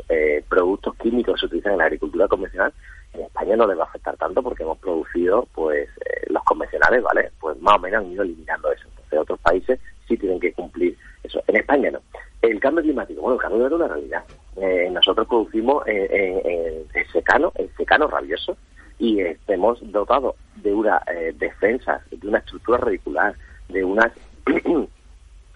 [0.50, 2.74] productos químicos que se utilizan en la agricultura convencional,
[3.14, 5.90] en España no le va a afectar tanto porque hemos producido, pues,
[6.28, 7.32] los convencionales, ¿vale?
[7.40, 8.88] Pues más o menos han ido eliminando eso.
[8.88, 11.42] Entonces, otros países sí tienen que cumplir eso.
[11.48, 12.00] En España no.
[12.42, 14.24] El cambio climático, bueno, el cambio es una realidad.
[14.58, 18.58] Eh, nosotros producimos en, secano, en secano rabioso,
[18.98, 23.36] y hemos dotado de una eh, defensa, de una estructura radicular,
[23.70, 24.00] de un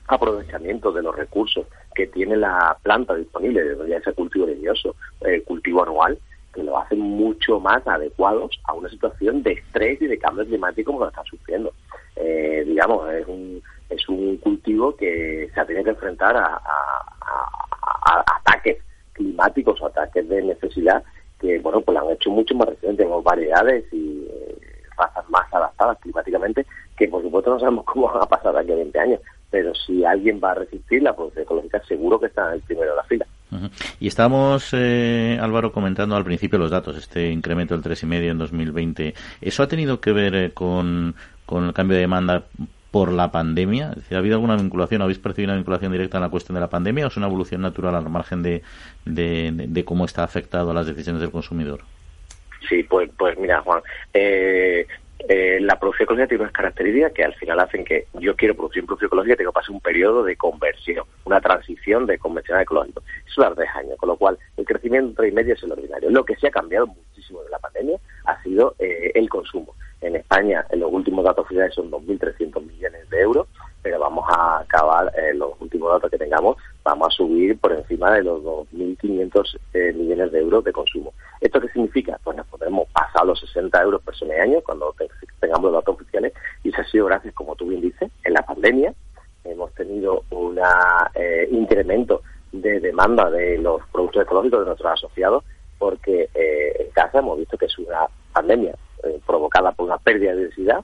[0.07, 5.83] aprovechamiento de los recursos que tiene la planta disponible, de ese cultivo leñoso, el cultivo
[5.83, 6.17] anual,
[6.53, 10.91] que lo hacen mucho más adecuados a una situación de estrés y de cambio climático
[10.91, 11.73] como lo están sufriendo.
[12.15, 13.61] Eh, digamos, es un,
[13.93, 16.61] es un cultivo que se ha tenido que enfrentar a,
[18.05, 18.77] ataques
[19.13, 21.03] climáticos o ataques de necesidad
[21.39, 22.97] que, bueno, pues lo han hecho mucho más recientes.
[22.97, 24.57] Tenemos variedades y eh,
[24.97, 26.65] razas más adaptadas climáticamente
[26.97, 29.19] que, por supuesto, no sabemos cómo van a pasar aquí a 20 años.
[29.49, 32.91] Pero si alguien va a resistir la producción ecológica, seguro que está en el primero
[32.91, 33.25] de la fila.
[33.99, 39.13] Y estábamos, eh, Álvaro, comentando al principio los datos, este incremento del 3,5 en 2020.
[39.41, 41.13] ¿Eso ha tenido que ver eh, con,
[41.45, 42.45] con el cambio de demanda
[42.93, 43.95] por la pandemia?
[44.11, 45.01] ¿Ha habido alguna vinculación?
[45.01, 47.61] ¿Habéis percibido una vinculación directa en la cuestión de la pandemia o es una evolución
[47.61, 48.61] natural al margen de,
[49.03, 51.79] de, cómo está afectado a las decisiones del consumidor?
[52.69, 53.81] Sí, pues, pues mira, Juan,
[54.13, 54.85] eh,
[55.29, 58.85] eh, la producción ecológica tiene unas características que al final hacen que yo quiero producir
[58.85, 63.01] producción ecológica tengo que pasar un periodo de conversión, una transición de convencional ecológico.
[63.25, 66.09] Eso es de años, con lo cual el crecimiento y medio es el ordinario.
[66.09, 69.75] Lo que se ha cambiado muchísimo de la pandemia ha sido eh, el consumo.
[70.01, 73.47] En España, en los últimos datos oficiales son 2.300 millones de euros
[73.83, 78.11] pero vamos a acabar, en los últimos datos que tengamos, vamos a subir por encima
[78.13, 81.13] de los 2.500 eh, millones de euros de consumo.
[81.41, 82.17] ¿Esto qué significa?
[82.23, 84.95] Pues nos podremos pasar los 60 euros por y año cuando
[85.41, 86.31] tengamos los datos oficiales
[86.63, 88.93] y eso ha sido gracias, como tú bien dices, en la pandemia
[89.43, 90.57] hemos tenido un
[91.15, 92.21] eh, incremento
[92.53, 95.43] de demanda de los productos ecológicos de nuestros asociados
[95.77, 98.75] porque eh, en casa hemos visto que es una pandemia
[99.27, 100.79] provocada por una pérdida de densidad,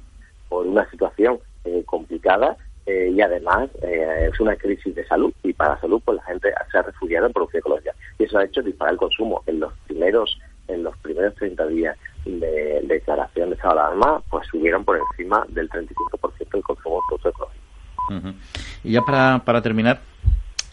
[0.49, 1.39] por una situación
[1.85, 6.23] complicada eh, y además eh, es una crisis de salud y para salud pues la
[6.23, 9.59] gente se ha refugiado en producción ecológica y eso ha hecho disparar el consumo en
[9.59, 14.83] los primeros en los primeros 30 días de, declaración de estado de alarma pues subieron
[14.85, 15.87] por encima del 35%
[16.53, 17.59] el consumo de productos ecológicos.
[18.83, 19.99] Y ya para, para terminar,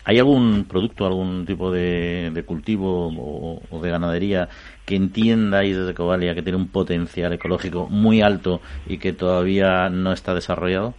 [0.08, 4.48] ¿Hay algún producto, algún tipo de, cultivo o, de ganadería
[4.84, 10.12] que entiendáis desde Covalia que tiene un potencial ecológico muy alto y que todavía no
[10.12, 10.94] está desarrollado?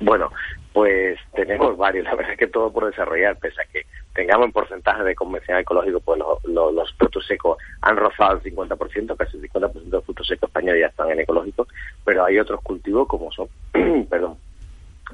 [0.00, 0.30] Bueno,
[0.72, 4.52] pues tenemos varios, la verdad es que todo por desarrollar, pese a que tengamos en
[4.52, 9.72] porcentaje de convencional ecológico, pues los frutos secos han rozado el 50%, casi el 50%
[9.72, 11.66] de los frutos secos españoles ya están en ecológico,
[12.04, 13.48] pero hay otros cultivos como son,
[14.10, 14.36] perdón,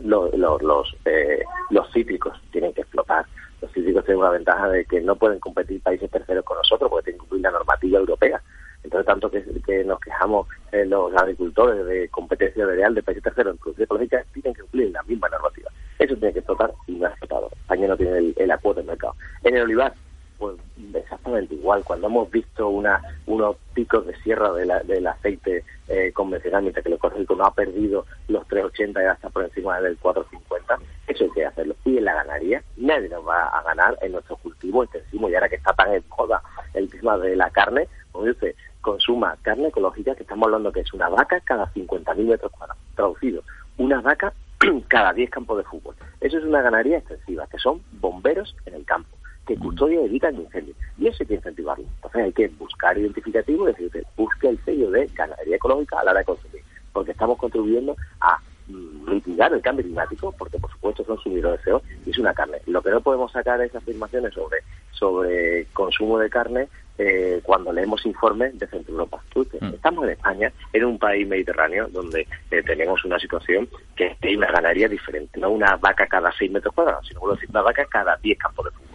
[0.03, 3.27] los, los, eh, los cítricos tienen que explotar.
[3.61, 7.05] Los cítricos tienen una ventaja de que no pueden competir países terceros con nosotros porque
[7.05, 8.40] tienen que cumplir la normativa europea.
[8.83, 13.59] Entonces, tanto que, nos quejamos eh, los agricultores de competencia real de países terceros en
[13.59, 15.71] producción ecológica, tienen que cumplir la misma normativa.
[15.99, 17.51] Eso tiene que explotar y no ha explotado.
[17.53, 19.14] España no tiene el, el acuerdo del mercado.
[19.45, 19.93] En el olivar,
[20.40, 20.57] pues
[20.95, 21.85] exactamente igual.
[21.85, 26.97] Cuando hemos visto una, unos picos de sierra del aceite eh, convencional, mientras que el
[26.97, 31.45] ecológico no ha perdido los 3,80 y hasta por encima del 4,50, eso hay que
[31.45, 31.77] hacerlo.
[31.85, 35.29] Y en la ganadería, nadie nos va a ganar en nuestro cultivo extensivo.
[35.29, 39.37] Y ahora que está tan en moda el tema de la carne, como dice, consuma
[39.43, 42.83] carne ecológica, que estamos hablando que es una vaca cada 50.000 metros cuadrados.
[42.95, 43.43] Traducido,
[43.79, 44.33] una vaca
[44.88, 45.95] cada 10 campos de fútbol.
[46.21, 49.16] Eso es una ganadería extensiva, que son bomberos en el campo,
[49.47, 50.77] que custodian y evitan incendios.
[50.99, 51.85] Y eso hay que incentivarlo.
[51.97, 56.11] Entonces hay que buscar identificativo y decirte, busque el sello de ganadería ecológica a la
[56.11, 56.62] hora de consumir,
[56.93, 58.38] porque estamos contribuyendo a
[58.69, 62.35] mm, mitigar el cambio climático, porque por supuesto son sumideros de CO y es una
[62.35, 62.59] carne.
[62.66, 64.59] Lo que no podemos sacar es afirmaciones sobre,
[64.90, 66.69] sobre consumo de carne
[67.03, 69.23] eh, cuando leemos informes de Centro Europa.
[69.35, 69.75] Mm.
[69.75, 74.53] Estamos en España, en un país mediterráneo donde eh, tenemos una situación que hay una
[74.53, 78.67] ganadería diferente, no una vaca cada 6 metros cuadrados, sino una vaca cada 10 campos
[78.67, 78.89] de fútbol.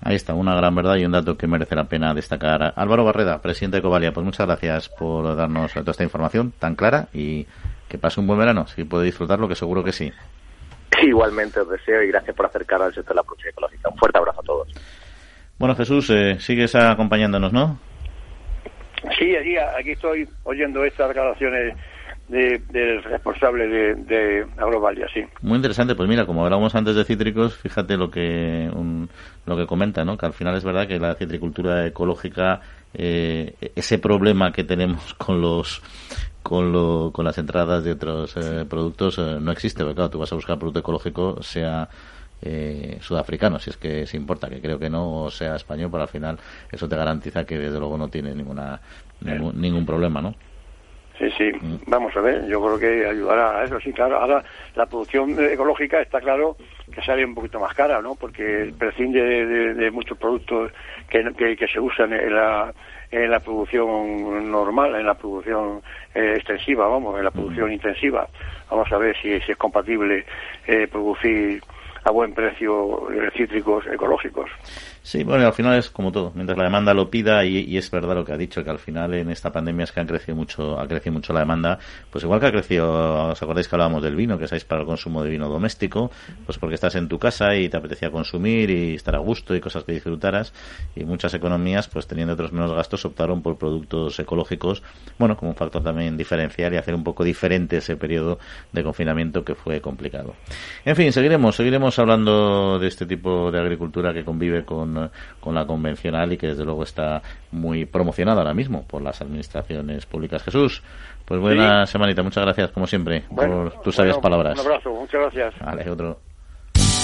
[0.00, 2.72] Ahí está, una gran verdad y un dato que merece la pena destacar.
[2.74, 7.06] Álvaro Barreda, presidente de Covalia, pues muchas gracias por darnos toda esta información tan clara
[7.12, 7.46] y
[7.88, 10.12] que pase un buen verano, si puede disfrutarlo, que seguro que sí.
[11.00, 13.88] Igualmente os deseo y gracias por acercar al sector de la producción ecológica.
[13.88, 14.68] Un fuerte abrazo a todos.
[15.62, 17.78] Bueno, Jesús, eh, sigues acompañándonos, ¿no?
[19.16, 21.76] Sí, aquí, aquí estoy oyendo estas declaraciones
[22.28, 25.24] del responsable de, de Agrovalia, sí.
[25.40, 28.68] Muy interesante, pues mira, como hablábamos antes de cítricos, fíjate lo que
[29.46, 30.18] lo que comenta, ¿no?
[30.18, 32.60] Que al final es verdad que la citricultura ecológica,
[32.92, 35.80] eh, ese problema que tenemos con los
[36.42, 40.32] con, lo, con las entradas de otros eh, productos no existe, porque claro, tú vas
[40.32, 41.88] a buscar producto ecológico, sea
[42.42, 46.08] eh, sudafricano, si es que se importa, que creo que no sea español, pero al
[46.08, 46.38] final
[46.70, 48.80] eso te garantiza que desde luego no tiene ninguna
[49.20, 50.34] ningún, problema, ¿no?
[51.18, 51.82] Sí, sí, mm.
[51.86, 54.18] vamos a ver, yo creo que ayudará a eso, sí, claro.
[54.18, 54.42] Ahora,
[54.74, 56.56] la producción ecológica está claro
[56.92, 58.16] que sale un poquito más cara, ¿no?
[58.16, 60.72] Porque prescinde de, muchos productos
[61.08, 62.74] que, que, se usan en la,
[63.12, 65.80] en la producción normal, en la producción
[66.12, 67.74] eh, extensiva, vamos, en la producción mm.
[67.74, 68.26] intensiva.
[68.68, 70.24] Vamos a ver si, si es compatible
[70.66, 71.62] eh, producir
[72.04, 74.50] a buen precio eh, cítricos ecológicos.
[75.04, 78.14] Sí, bueno, al final es como todo, mientras la demanda lo pida y, es verdad
[78.14, 80.78] lo que ha dicho, que al final en esta pandemia es que han crecido mucho,
[80.78, 84.14] ha crecido mucho la demanda, pues igual que ha crecido, ¿os acordáis que hablábamos del
[84.14, 86.12] vino, que sabéis para el consumo de vino doméstico?
[86.46, 89.60] Pues porque estás en tu casa y te apetecía consumir y estar a gusto y
[89.60, 90.52] cosas que disfrutaras
[90.94, 94.84] y muchas economías, pues teniendo otros menos gastos, optaron por productos ecológicos,
[95.18, 98.38] bueno, como un factor también diferencial y hacer un poco diferente ese periodo
[98.70, 100.36] de confinamiento que fue complicado.
[100.84, 104.91] En fin, seguiremos, seguiremos hablando de este tipo de agricultura que convive con
[105.40, 110.06] con, la convencional y que desde luego está muy promocionada ahora mismo por las administraciones
[110.06, 110.42] públicas.
[110.42, 110.82] Jesús,
[111.24, 114.58] pues buena semanita, muchas gracias como siempre por tus sabias palabras.
[114.58, 115.54] Un abrazo, muchas gracias.
[115.60, 116.31] Vale, otro.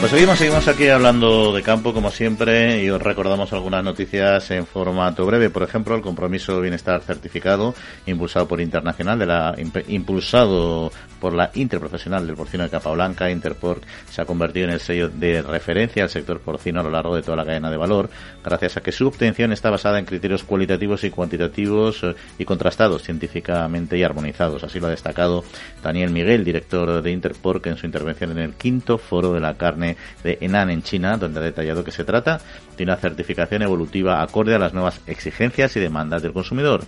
[0.00, 4.64] Pues seguimos, seguimos aquí hablando de campo como siempre y os recordamos algunas noticias en
[4.64, 5.50] formato breve.
[5.50, 7.74] Por ejemplo, el compromiso de bienestar certificado
[8.06, 9.54] impulsado por Internacional de la
[9.88, 10.90] impulsado
[11.20, 15.08] por la Interprofesional del Porcino de Capa Blanca, Interporc, se ha convertido en el sello
[15.10, 18.08] de referencia al sector porcino a lo largo de toda la cadena de valor,
[18.42, 23.02] gracias a que su obtención está basada en criterios cualitativos y cuantitativos eh, y contrastados
[23.02, 24.64] científicamente y armonizados.
[24.64, 25.44] Así lo ha destacado
[25.82, 29.89] Daniel Miguel, director de Interporc, en su intervención en el quinto foro de la carne
[30.22, 32.40] de Henan en China, donde ha detallado que se trata
[32.76, 36.84] de una certificación evolutiva acorde a las nuevas exigencias y demandas del consumidor.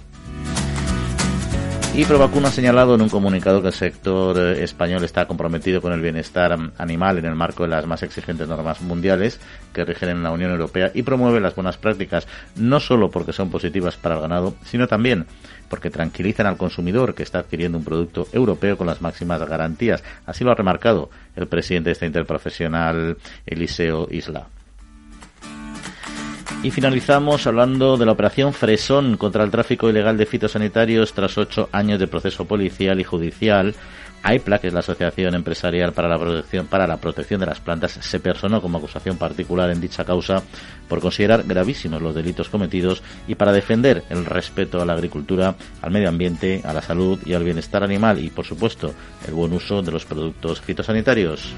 [1.95, 5.93] Y Provacuna ha señalado en un comunicado que el sector eh, español está comprometido con
[5.93, 9.38] el bienestar animal en el marco de las más exigentes normas mundiales
[9.74, 12.26] que rigen en la Unión Europea y promueve las buenas prácticas,
[12.57, 15.26] no solo porque son positivas para el ganado, sino también
[15.68, 20.03] porque tranquilizan al consumidor que está adquiriendo un producto europeo con las máximas garantías.
[20.24, 24.47] Así lo ha remarcado el presidente de esta interprofesional, Eliseo Isla.
[26.62, 31.68] Y finalizamos hablando de la operación Fresón contra el tráfico ilegal de fitosanitarios tras ocho
[31.72, 33.74] años de proceso policial y judicial.
[34.22, 37.98] AIPLA, que es la Asociación Empresarial para la Protección, para la Protección de las Plantas,
[38.00, 40.44] se personó como acusación particular en dicha causa
[40.88, 45.90] por considerar gravísimos los delitos cometidos y para defender el respeto a la agricultura, al
[45.90, 48.94] medio ambiente, a la salud y al bienestar animal y, por supuesto,
[49.26, 51.52] el buen uso de los productos fitosanitarios.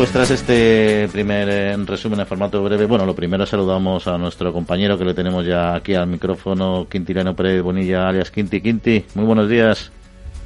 [0.00, 4.50] Pues tras este primer eh, resumen en formato breve, bueno, lo primero saludamos a nuestro
[4.50, 9.04] compañero que le tenemos ya aquí al micrófono, Quintileno Pérez Bonilla, alias Quinti Quinti.
[9.14, 9.92] Muy buenos días.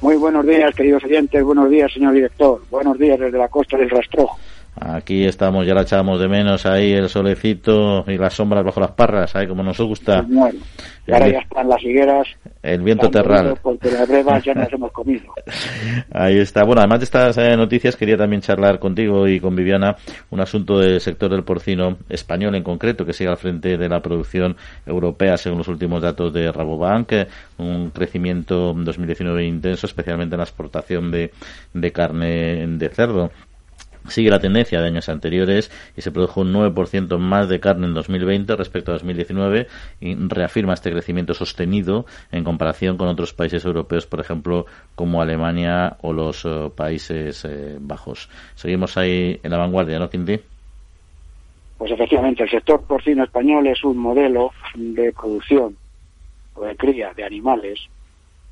[0.01, 1.45] Muy buenos días, queridos oyentes.
[1.45, 2.63] Buenos días, señor director.
[2.69, 4.37] Buenos días desde la costa del Rastrojo.
[4.81, 8.91] Aquí estamos, ya la echamos de menos ahí el solecito y las sombras bajo las
[8.91, 10.23] parras, ahí como nos gusta.
[10.23, 10.59] Bueno,
[11.07, 12.27] y ahora ya están las higueras.
[12.63, 13.59] El viento terral.
[13.63, 15.25] Porque las brevas ya nos hemos comido.
[16.11, 16.65] Ahí está.
[16.65, 19.97] Bueno, además de estas eh, noticias, quería también charlar contigo y con Viviana
[20.31, 24.01] un asunto del sector del porcino español en concreto, que sigue al frente de la
[24.01, 24.57] producción
[24.87, 27.13] europea, según los últimos datos de Rabobank.
[27.59, 31.33] Un crecimiento en 2019 intenso, especialmente en la exportación de,
[31.75, 33.31] de carne de cerdo
[34.09, 37.95] sigue la tendencia de años anteriores y se produjo un 9% más de carne en
[37.95, 39.67] 2020 respecto a 2019
[40.01, 45.97] y reafirma este crecimiento sostenido en comparación con otros países europeos, por ejemplo, como Alemania
[46.03, 48.29] o los eh, Países eh, Bajos.
[48.55, 50.39] Seguimos ahí en la vanguardia, ¿no, Quinti?
[51.79, 55.77] Pues efectivamente, el sector porcino español es un modelo de producción
[56.55, 57.81] o de cría de animales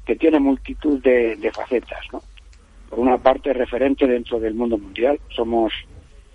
[0.05, 2.23] que tiene multitud de, de facetas, ¿no?
[2.93, 5.19] Por una parte referente dentro del mundo mundial.
[5.31, 5.73] Somos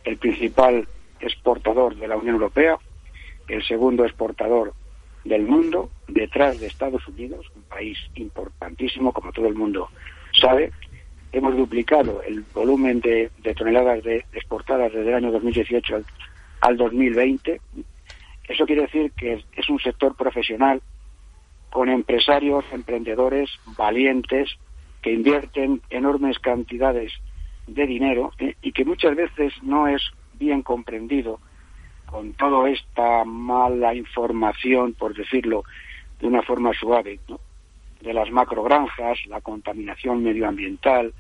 [0.03, 0.88] el principal
[1.20, 2.80] exportador de la Unión Europea,
[3.47, 4.74] el segundo exportador
[5.24, 9.89] del mundo, detrás de Estados Unidos, un país importantísimo, como todo el mundo
[10.32, 10.72] sabe.
[11.32, 16.05] Hemos duplicado el volumen de, toneladas de, exportadas desde el año 2018 al,
[16.62, 17.62] al 2020.
[18.47, 20.82] Eso quiere decir que es un sector profesional
[21.70, 24.58] con empresarios, emprendedores valientes,
[25.08, 27.14] que invierten enormes cantidades
[27.66, 30.01] de dinero eh, y que muchas veces no es
[30.34, 31.39] bien comprendido
[32.08, 35.64] con toda esta mala información, por decirlo
[36.20, 37.22] de una forma suave,
[38.01, 41.14] de las macrogranjas, la contaminación medioambiental,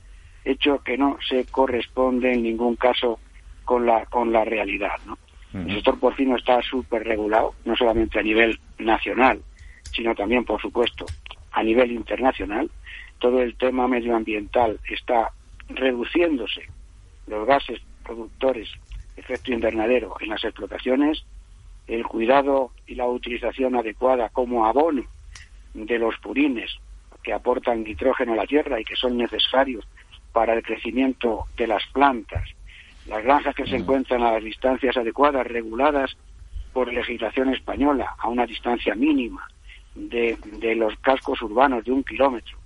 [0.43, 3.19] hecho que no se corresponde en ningún caso
[3.63, 4.99] con la, con la realidad.
[5.05, 5.17] ¿no?
[5.53, 9.41] El sector porcino está súper regulado, no solamente a nivel nacional,
[9.93, 11.05] sino también, por supuesto,
[11.53, 12.69] a nivel internacional
[13.19, 15.31] todo el tema medioambiental está
[15.69, 16.61] reduciéndose
[17.27, 18.69] los gases productores
[19.15, 21.23] de efecto invernadero en las explotaciones,
[21.87, 25.03] el cuidado y la utilización adecuada como abono
[25.73, 26.71] de los purines
[27.23, 29.85] que aportan nitrógeno a la tierra y que son necesarios
[30.31, 32.49] para el crecimiento de las plantas,
[33.07, 36.15] las granjas que se encuentran a las distancias adecuadas, reguladas
[36.73, 39.47] por legislación española, a una distancia mínima
[39.95, 42.56] de, de los cascos urbanos de un kilómetro,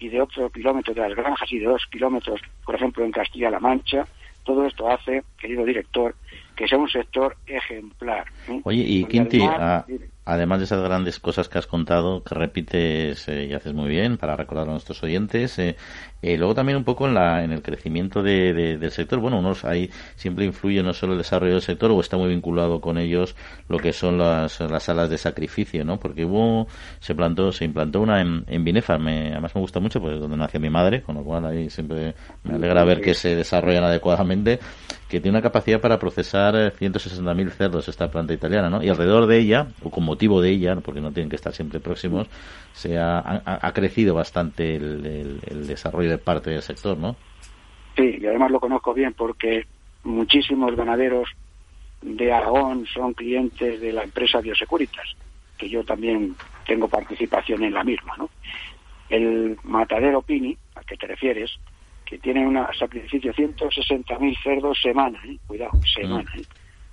[0.00, 3.60] y de otro kilómetro de las granjas y de dos kilómetros, por ejemplo, en Castilla-La
[3.60, 4.06] Mancha.
[4.44, 6.14] Todo esto hace, querido director,
[6.56, 8.24] que sea un sector ejemplar.
[8.48, 8.60] ¿eh?
[8.64, 9.46] Oye, y Quinti,
[10.32, 14.16] además de esas grandes cosas que has contado, que repites eh, y haces muy bien
[14.16, 15.76] para recordar a nuestros oyentes, eh,
[16.22, 19.64] Eh, luego también un poco en, la, en el crecimiento de, del sector, bueno, unos
[19.64, 23.34] ahí siempre influye no solo el desarrollo del sector o está muy vinculado con ellos
[23.68, 25.98] lo que son las, las salas de sacrificio, ¿no?
[25.98, 26.68] Porque hubo,
[27.00, 30.60] se plantó, se implantó una en, en me, además me gusta mucho, pues donde nació
[30.60, 32.14] mi madre, con lo cual ahí siempre
[32.44, 34.60] me alegra ver que se desarrollan adecuadamente,
[35.10, 38.80] que tiene una capacidad para procesar 160.000 eh, cerdos esta planta italiana, ¿no?
[38.80, 41.80] Y alrededor de ella, o con motivo de ella, porque no tienen que estar siempre
[41.80, 42.28] próximos,
[42.72, 47.16] se ha, crecido bastante el, el, desarrollo de parte del sector, ¿no?
[47.96, 49.66] Sí, y además lo conozco bien porque
[50.04, 51.28] muchísimos ganaderos
[52.02, 55.16] de Aragón son clientes de la empresa Biosecuritas,
[55.58, 56.36] que yo también
[56.66, 58.30] tengo participación en la misma, ¿no?
[59.08, 61.50] El matadero Pini, al que te refieres,
[62.10, 65.38] que tiene un sacrificio de 160.000 cerdos semana, ¿eh?
[65.46, 66.42] cuidado, semana, ¿eh?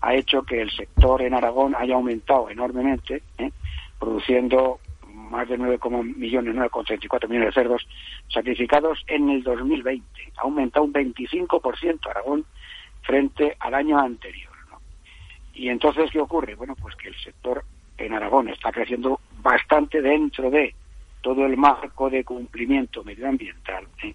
[0.02, 3.52] ha hecho que el sector en Aragón haya aumentado enormemente, ¿eh?
[4.00, 4.80] produciendo
[5.12, 5.80] más de 9,
[6.16, 7.88] millones, 9,34 millones de cerdos
[8.28, 10.06] sacrificados en el 2020.
[10.38, 12.46] Ha aumentado un 25% Aragón
[13.02, 14.54] frente al año anterior.
[15.56, 16.54] Y entonces, ¿qué ocurre?
[16.54, 17.64] Bueno, pues que el sector
[17.98, 20.76] en Aragón está creciendo bastante dentro de
[21.22, 23.88] todo el marco de cumplimiento medioambiental.
[24.04, 24.14] ¿eh?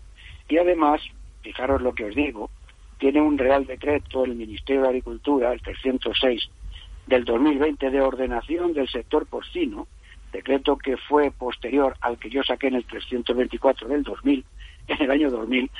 [0.49, 1.01] Y además,
[1.43, 2.51] fijaros lo que os digo,
[2.99, 6.49] tiene un Real Decreto el Ministerio de Agricultura, el 306
[7.07, 9.88] del 2020, de ordenación del sector porcino,
[10.32, 14.45] decreto que fue posterior al que yo saqué en el 324 del 2000,
[14.88, 15.70] en el año 2000,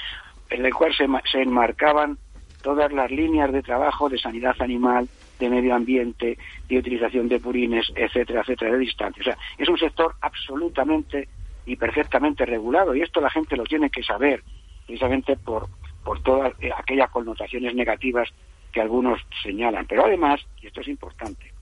[0.51, 2.19] en el cual se, se enmarcaban
[2.63, 5.09] todas las líneas de trabajo de sanidad animal,
[5.39, 6.39] de medio ambiente,
[6.69, 9.21] de utilización de purines, etcétera, etcétera, de distancia.
[9.21, 11.29] O sea, es un sector absolutamente
[11.67, 14.43] y perfectamente regulado y esto la gente lo tiene que saber
[14.87, 15.69] precisamente por,
[16.05, 18.29] por todas eh, aquellas connotaciones negativas
[18.73, 19.87] que algunos señalan.
[19.87, 21.53] Pero además, y esto es importante,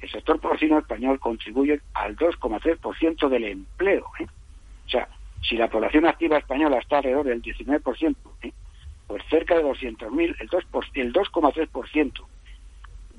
[0.00, 4.06] el sector porcino español contribuye al 2,3% del empleo.
[4.20, 4.26] ¿eh?
[4.86, 5.08] O sea,
[5.42, 8.52] si la población activa española está alrededor del 19%, ¿eh?
[9.06, 10.50] pues cerca de 200.000, el
[11.12, 12.26] 2,3%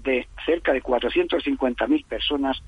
[0.04, 2.62] de cerca de 450.000 personas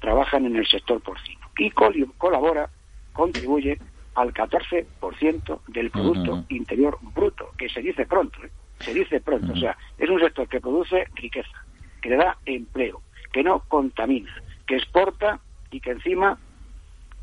[0.00, 2.68] trabajan en el sector porcino y colabora,
[3.14, 3.78] contribuye
[4.14, 8.50] al 14% del Producto Interior Bruto, que se dice pronto, ¿eh?
[8.80, 9.52] se dice pronto.
[9.52, 11.64] O sea, es un sector que produce riqueza,
[12.02, 13.00] que le da empleo,
[13.32, 14.30] que no contamina,
[14.66, 15.40] que exporta
[15.70, 16.38] y que encima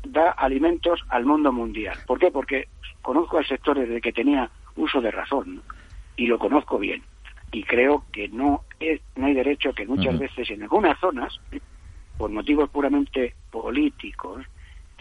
[0.04, 1.96] da alimentos al mundo mundial.
[2.06, 2.30] ¿Por qué?
[2.30, 2.68] Porque
[3.00, 5.62] conozco al sector desde que tenía uso de razón
[6.16, 7.02] y lo conozco bien.
[7.52, 11.38] Y creo que no, es, no hay derecho que muchas veces en algunas zonas,
[12.16, 14.44] por motivos puramente políticos,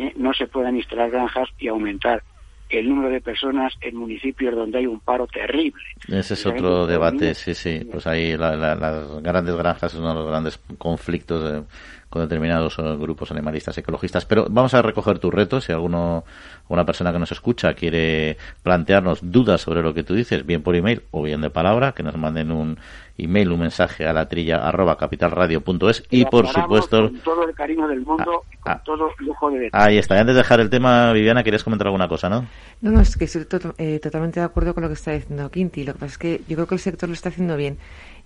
[0.02, 2.24] eh, no se puedan instalar granjas y aumentar
[2.70, 5.84] el número de personas en municipios donde hay un paro terrible.
[6.08, 7.86] Ese es otro debate, sí, sí.
[7.91, 11.66] Pues ahí las grandes granjas son uno de los grandes conflictos
[12.12, 14.26] con determinados eh, grupos animalistas ecologistas.
[14.26, 15.62] Pero vamos a recoger tu reto.
[15.62, 16.26] Si alguno,
[16.68, 20.76] una persona que nos escucha quiere plantearnos dudas sobre lo que tú dices, bien por
[20.76, 22.78] email o bien de palabra, que nos manden un
[23.18, 27.09] email, un mensaje a la trilla arroba capitalradio.es y por supuesto...
[27.09, 28.82] Con todo el cariño del mundo y con ah.
[28.84, 30.20] todo lujo de Ahí está.
[30.20, 32.45] antes de dejar el tema, Viviana, querías comentar alguna cosa, ¿no?
[32.82, 33.45] No, no, es que estoy
[33.78, 35.86] eh, totalmente de acuerdo con lo que está diciendo Quinti.
[35.86, 37.78] Lo que pasa es que yo creo que el sector lo está haciendo bien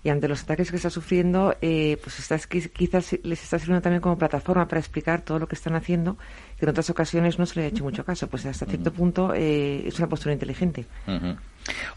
[0.06, 4.00] y ante los ataques que está sufriendo, eh, pues está, quizás les está sirviendo también
[4.00, 6.16] como plataforma para explicar todo lo que están haciendo,
[6.58, 8.28] que en otras ocasiones no se le ha hecho mucho caso.
[8.28, 10.86] Pues hasta cierto punto eh, es una postura inteligente.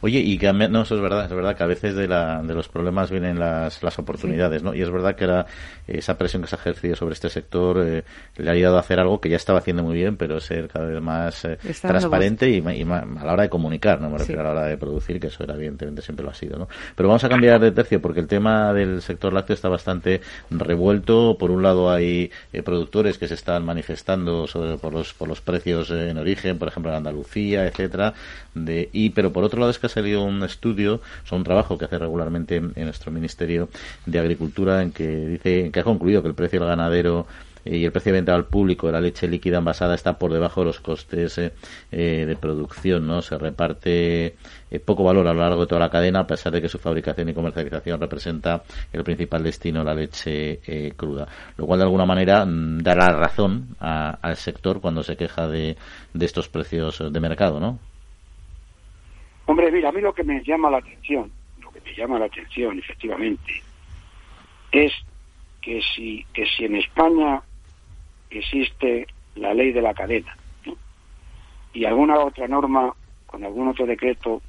[0.01, 2.53] Oye, y que no, eso es verdad, es verdad que a veces de, la, de
[2.53, 4.73] los problemas vienen las, las oportunidades, ¿no?
[4.73, 5.45] Y es verdad que
[5.87, 8.03] esa presión que se ha ejercido sobre este sector eh,
[8.37, 10.85] le ha ayudado a hacer algo que ya estaba haciendo muy bien, pero ser cada
[10.85, 14.09] vez más eh, transparente y, a la hora de comunicar, ¿no?
[14.09, 16.57] Me refiero a la hora de producir, que eso era evidentemente siempre lo ha sido,
[16.57, 16.67] ¿no?
[16.95, 21.37] Pero vamos a cambiar de tercio porque el tema del sector lácteo está bastante revuelto.
[21.37, 25.89] Por un lado hay eh, productores que se están manifestando por, los, por los precios
[25.91, 28.13] en origen, por ejemplo en Andalucía, etcétera,
[28.53, 31.77] de, y, pero por otro lado es que ha salido un estudio, o un trabajo
[31.77, 33.69] que hace regularmente en, nuestro Ministerio
[34.05, 37.27] de Agricultura en que dice que ha concluido que el precio del ganadero
[37.71, 40.61] y el precio de venta al público de la leche líquida envasada está por debajo
[40.61, 41.51] de los costes eh,
[41.91, 43.21] eh, de producción, ¿no?
[43.21, 44.35] Se reparte
[44.71, 46.79] eh, poco valor a lo largo de toda la cadena, a pesar de que su
[46.79, 50.59] fabricación y comercialización representa el principal destino la leche
[50.95, 51.27] cruda.
[51.57, 55.77] Lo cual, de alguna manera, mm, dará razón al sector cuando se queja de,
[56.13, 57.77] de estos precios de mercado, ¿no?
[59.45, 62.25] Hombre, mira, a mí lo que me llama la atención, lo que me llama la
[62.25, 63.61] atención, efectivamente,
[64.71, 64.91] es
[65.61, 67.41] que si, que si en España
[68.29, 70.35] existe la ley de la cadena
[71.73, 72.93] y alguna otra norma
[73.25, 74.41] con algún otro decreto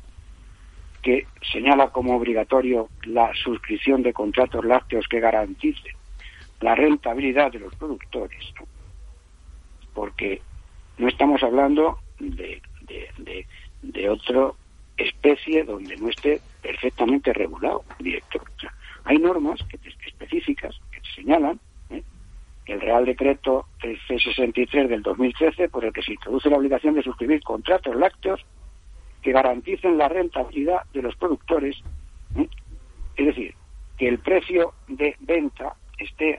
[1.03, 5.95] que señala como obligatorio la suscripción de contratos lácteos que garanticen
[6.61, 8.53] la rentabilidad de los productores,
[9.95, 10.43] porque
[10.99, 12.61] no estamos hablando de,
[13.83, 14.53] de otra
[14.99, 18.43] especie donde no esté perfectamente regulado, director.
[19.05, 21.70] hay normas que, específicas que señalan ¿eh?
[22.67, 27.43] El Real Decreto C63 del 2013 por el que se introduce la obligación de suscribir
[27.43, 28.45] contratos lácteos
[29.23, 31.77] que garanticen la rentabilidad de los productores,
[32.37, 32.49] ¿eh?
[33.17, 33.55] es decir,
[33.99, 36.39] que el precio de venta esté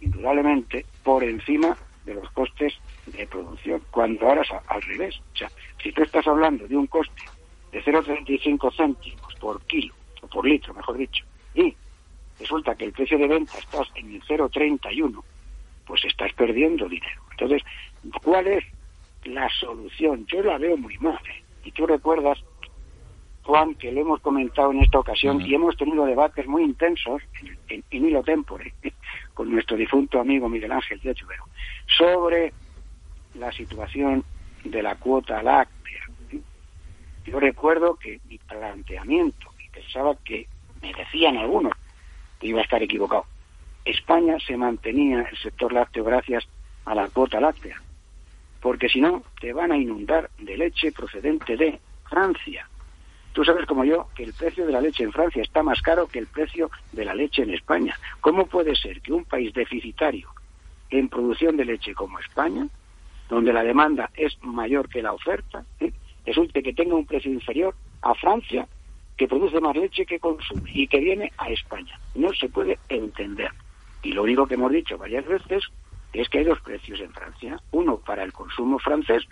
[0.00, 2.74] indudablemente por encima de los costes
[3.06, 5.20] de producción, cuando ahora es al revés.
[5.34, 5.50] O sea,
[5.82, 7.22] si tú estás hablando de un coste
[7.72, 11.74] de 0,35 céntimos por kilo, o por litro, mejor dicho, y
[12.38, 15.22] resulta que el precio de venta estás en el 0,31,
[15.90, 17.20] pues estás perdiendo dinero.
[17.32, 17.62] Entonces,
[18.22, 18.64] ¿cuál es
[19.24, 20.24] la solución?
[20.26, 21.18] Yo la veo muy mal.
[21.28, 21.42] ¿eh?
[21.64, 22.38] Y tú recuerdas,
[23.42, 27.22] Juan, que lo hemos comentado en esta ocasión y hemos tenido debates muy intensos
[27.68, 28.72] en, en, hilo tempore
[29.34, 31.44] con nuestro difunto amigo Miguel Ángel de Chubero
[31.98, 32.52] sobre
[33.34, 34.22] la situación
[34.62, 36.04] de la cuota láctea.
[37.24, 40.46] Yo recuerdo que mi planteamiento, y pensaba que
[40.82, 41.72] me decían algunos
[42.38, 43.26] que iba a estar equivocado,
[43.84, 46.46] España se mantenía el sector lácteo gracias
[46.84, 47.80] a la cuota láctea,
[48.60, 52.68] porque si no, te van a inundar de leche procedente de Francia.
[53.32, 56.08] Tú sabes como yo que el precio de la leche en Francia está más caro
[56.08, 57.96] que el precio de la leche en España.
[58.20, 60.28] ¿Cómo puede ser que un país deficitario
[60.90, 62.66] en producción de leche como España,
[63.28, 65.92] donde la demanda es mayor que la oferta, ¿eh?
[66.26, 68.66] resulte que tenga un precio inferior a Francia,
[69.16, 71.98] que produce más leche que consume y que viene a España.
[72.14, 73.50] No se puede entender.
[74.02, 75.64] Y lo único que hemos dicho varias veces
[76.12, 79.24] es que hay dos precios en Francia, uno para el consumo francés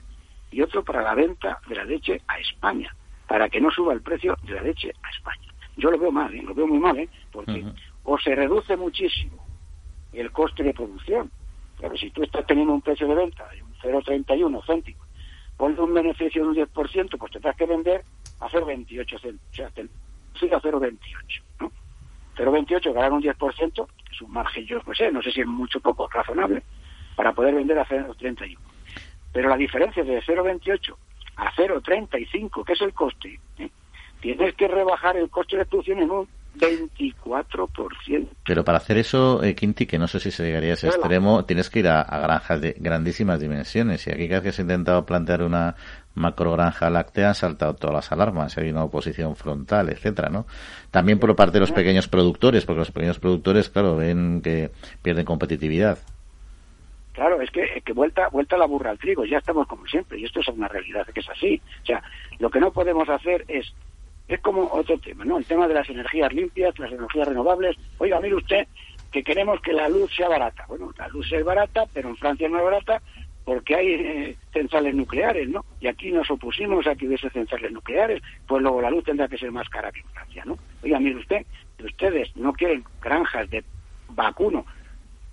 [0.50, 2.94] y otro para la venta de la leche a España,
[3.26, 5.52] para que no suba el precio de la leche a España.
[5.76, 6.42] Yo lo veo mal, ¿eh?
[6.42, 7.08] lo veo muy mal, ¿eh?
[7.32, 7.64] porque
[8.04, 9.46] o se reduce muchísimo
[10.12, 11.30] el coste de producción,
[11.78, 15.06] pero si tú estás teniendo un precio de venta de un 0,31 céntimos,
[15.56, 18.04] ponle un beneficio de un 10%, pues tendrás que vender
[18.40, 19.70] a 0,28 céntimos, o sea,
[20.38, 20.98] sigue a 0,28,
[21.60, 21.72] ¿no?
[22.36, 25.80] 0,28 ganar un 10% es un margen, yo no sé, no sé si es mucho
[25.80, 26.62] poco razonable
[27.16, 28.56] para poder vender a 0,31.
[29.32, 30.94] Pero la diferencia de 0,28
[31.36, 33.70] a 0,35, que es el coste, ¿eh?
[34.20, 36.28] tienes que rebajar el coste de producción en un
[36.58, 38.28] 24%.
[38.44, 41.44] Pero para hacer eso, eh, Quinti, que no sé si se llegaría a ese extremo,
[41.44, 44.06] tienes que ir a, granjas de grandísimas dimensiones.
[44.06, 45.76] Y aquí cada vez que se ha intentado plantear una
[46.18, 50.46] macro granja láctea han saltado todas las alarmas, hay una oposición frontal, etcétera, ¿no?
[50.90, 54.70] También por parte de los pequeños productores, porque los pequeños productores, claro, ven que
[55.02, 55.98] pierden competitividad.
[57.12, 60.24] Claro, es que, que vuelta, vuelta la burra al trigo, ya estamos como siempre, y
[60.24, 61.60] esto es una realidad que es así.
[61.82, 62.02] O sea,
[62.38, 63.72] lo que no podemos hacer es
[64.28, 65.38] es como otro tema, ¿no?
[65.38, 67.76] El tema de las energías limpias, las energías renovables.
[67.96, 68.68] Oiga, mire usted
[69.10, 70.66] que queremos que la luz sea barata.
[70.68, 73.02] Bueno, la luz es barata, pero en Francia no es barata
[73.48, 75.64] porque hay eh, centrales nucleares, ¿no?
[75.80, 79.38] Y aquí nos opusimos a que hubiese centrales nucleares, pues luego la luz tendrá que
[79.38, 80.58] ser más cara que en Francia, ¿no?
[80.82, 81.46] Oiga, mire usted,
[81.78, 83.64] si ustedes no quieren granjas de
[84.10, 84.66] vacuno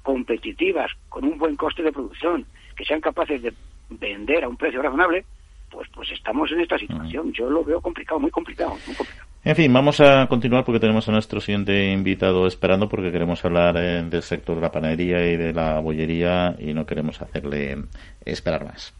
[0.01, 2.45] competitivas, con un buen coste de producción,
[2.78, 3.53] que sean capaces de
[3.89, 5.26] vender a un precio razonable,
[5.70, 7.34] pues, pues estamos en esta situación.
[7.34, 9.28] Yo lo veo complicado, muy complicado, muy complicado.
[9.46, 13.78] En fin, vamos a continuar porque tenemos a nuestro siguiente invitado esperando porque queremos hablar
[13.78, 17.78] eh, del sector de la panadería y de la bollería y no queremos hacerle
[18.26, 18.91] esperar más.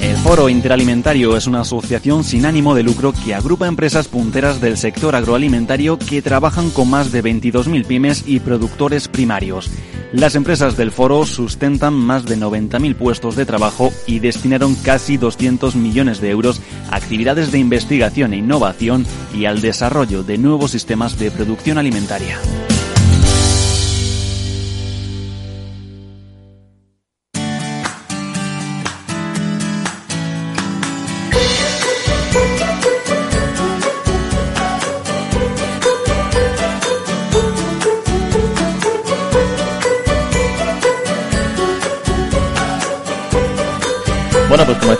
[0.00, 4.76] El Foro Interalimentario es una asociación sin ánimo de lucro que agrupa empresas punteras del
[4.76, 9.68] sector agroalimentario que trabajan con más de 22.000 pymes y productores primarios.
[10.12, 15.76] Las empresas del foro sustentan más de 90.000 puestos de trabajo y destinaron casi 200
[15.76, 21.16] millones de euros a actividades de investigación e innovación y al desarrollo de nuevos sistemas
[21.16, 22.38] de producción alimentaria.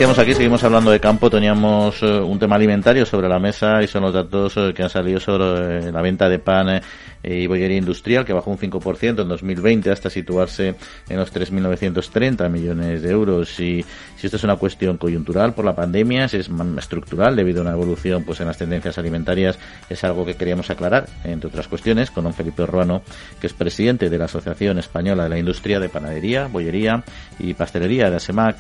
[0.01, 1.29] Decíamos aquí, seguimos hablando de campo.
[1.29, 4.89] Teníamos eh, un tema alimentario sobre la mesa y son los datos eh, que han
[4.89, 6.81] salido sobre eh, la venta de pan
[7.23, 10.75] y bollería industrial, que bajó un 5% en 2020 hasta situarse
[11.09, 13.61] en los 3.930 millones de euros.
[13.61, 13.85] Y
[14.17, 17.73] si esto es una cuestión coyuntural por la pandemia, si es estructural debido a una
[17.73, 19.59] evolución pues en las tendencias alimentarias,
[19.89, 23.03] es algo que queríamos aclarar, entre otras cuestiones, con don Felipe Ruano,
[23.41, 27.05] que es presidente de la Asociación Española de la Industria de Panadería, Bollería
[27.39, 28.59] y Pastelería de ASEMAC.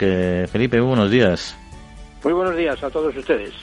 [0.48, 1.56] Felipe, buenos días.
[2.22, 3.54] Muy buenos días a todos ustedes.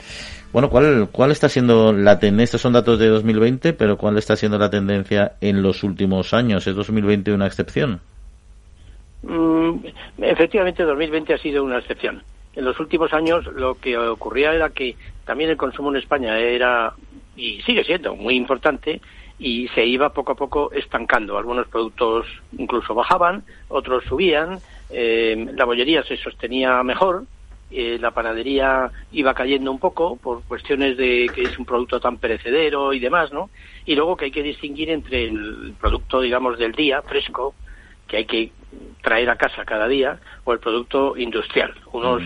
[0.53, 2.45] Bueno, ¿cuál, ¿cuál está siendo la tendencia?
[2.45, 6.65] Estos son datos de 2020, pero ¿cuál está siendo la tendencia en los últimos años?
[6.67, 7.99] ¿Es 2020 una excepción?
[9.23, 9.79] Mm,
[10.19, 12.23] efectivamente, 2020 ha sido una excepción.
[12.55, 14.95] en los últimos años lo que ocurría era que
[15.25, 16.91] también el consumo en España era
[17.35, 18.99] y sigue siendo muy importante
[19.37, 21.37] y se iba poco a poco estancando.
[21.37, 22.25] Algunos productos
[22.57, 24.57] incluso bajaban, otros subían,
[24.89, 27.25] eh, la bollería se sostenía mejor,
[27.69, 32.17] eh, la panadería iba cayendo un poco por cuestiones de que es un producto tan
[32.17, 33.49] perecedero y demás, ¿no?
[33.85, 37.55] Y luego que hay que distinguir entre el producto, digamos, del día, fresco,
[38.07, 38.51] que hay que
[39.01, 41.73] traer a casa cada día, o el producto industrial.
[41.91, 42.23] Unos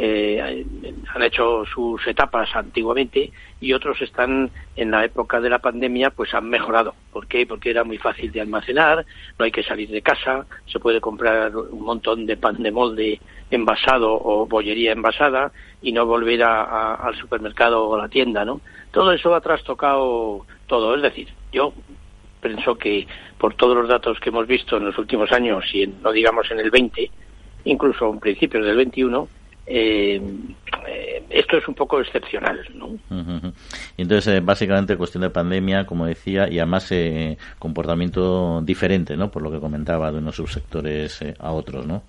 [0.00, 0.64] eh,
[1.12, 6.32] han hecho sus etapas antiguamente y otros están en la época de la pandemia pues
[6.34, 6.94] han mejorado.
[7.12, 7.46] ¿Por qué?
[7.46, 9.04] Porque era muy fácil de almacenar,
[9.36, 13.20] no hay que salir de casa, se puede comprar un montón de pan de molde
[13.50, 15.50] envasado o bollería envasada
[15.82, 18.60] y no volver a, al supermercado o a la tienda, ¿no?
[18.92, 20.94] Todo eso ha trastocado todo.
[20.94, 21.72] Es decir, yo
[22.40, 26.12] pienso que por todos los datos que hemos visto en los últimos años y no
[26.12, 27.10] digamos en el 20,
[27.64, 29.28] incluso en principios del 21,
[29.68, 30.20] eh,
[30.86, 32.66] eh, esto es un poco excepcional.
[32.74, 32.96] ¿no?
[33.96, 39.30] Entonces, eh, básicamente, cuestión de pandemia, como decía, y además eh, comportamiento diferente, ¿no?
[39.30, 41.86] por lo que comentaba, de unos subsectores a otros.
[41.86, 42.02] ¿no?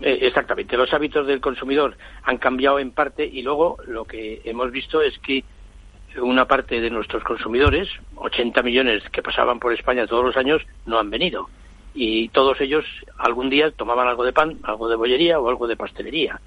[0.00, 5.02] exactamente, los hábitos del consumidor han cambiado en parte y luego lo que hemos visto
[5.02, 5.42] es que
[6.22, 11.00] una parte de nuestros consumidores, 80 millones que pasaban por España todos los años, no
[11.00, 11.48] han venido.
[11.94, 12.84] Y todos ellos
[13.16, 16.40] algún día tomaban algo de pan, algo de bollería o algo de pastelería.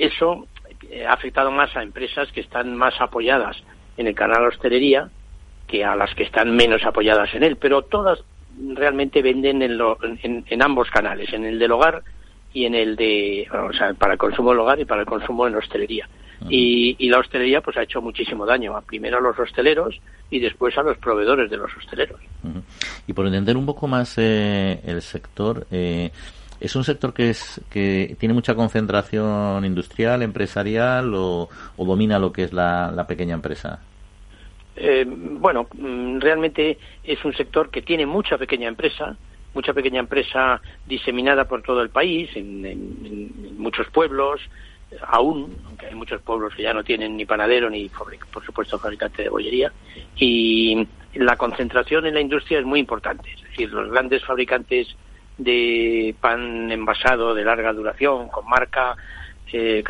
[0.00, 0.46] Eso
[0.90, 3.62] eh, ha afectado más a empresas que están más apoyadas
[3.98, 5.10] en el canal hostelería
[5.66, 8.18] que a las que están menos apoyadas en él, pero todas
[8.74, 12.02] realmente venden en, ambos canales, en el del hogar
[12.52, 15.46] y en el de, o sea, para el consumo del hogar y para el consumo
[15.46, 16.08] en hostelería.
[16.48, 20.82] y, la hostelería pues ha hecho muchísimo daño, primero a los hosteleros y después a
[20.82, 22.20] los proveedores de los hosteleros.
[23.06, 26.10] Y por entender un poco más eh, el sector, eh,
[26.60, 31.48] ¿Es un sector que es que tiene mucha concentración industrial, empresarial o,
[31.78, 33.80] domina lo que es la, pequeña empresa?
[34.76, 39.16] Eh, bueno, mm, realmente es un sector que tiene mucha pequeña empresa,
[39.54, 44.42] mucha pequeña empresa diseminada por todo el país, en, muchos pueblos,
[45.06, 49.22] aún, aunque hay muchos pueblos que ya no tienen ni panadero ni, por supuesto, fabricante
[49.22, 49.72] de bollería,
[50.16, 53.30] y la concentración en la industria es muy importante.
[53.32, 54.94] Es decir, los grandes fabricantes
[55.42, 58.94] de pan envasado de larga duración con marca,
[59.52, 59.82] eh,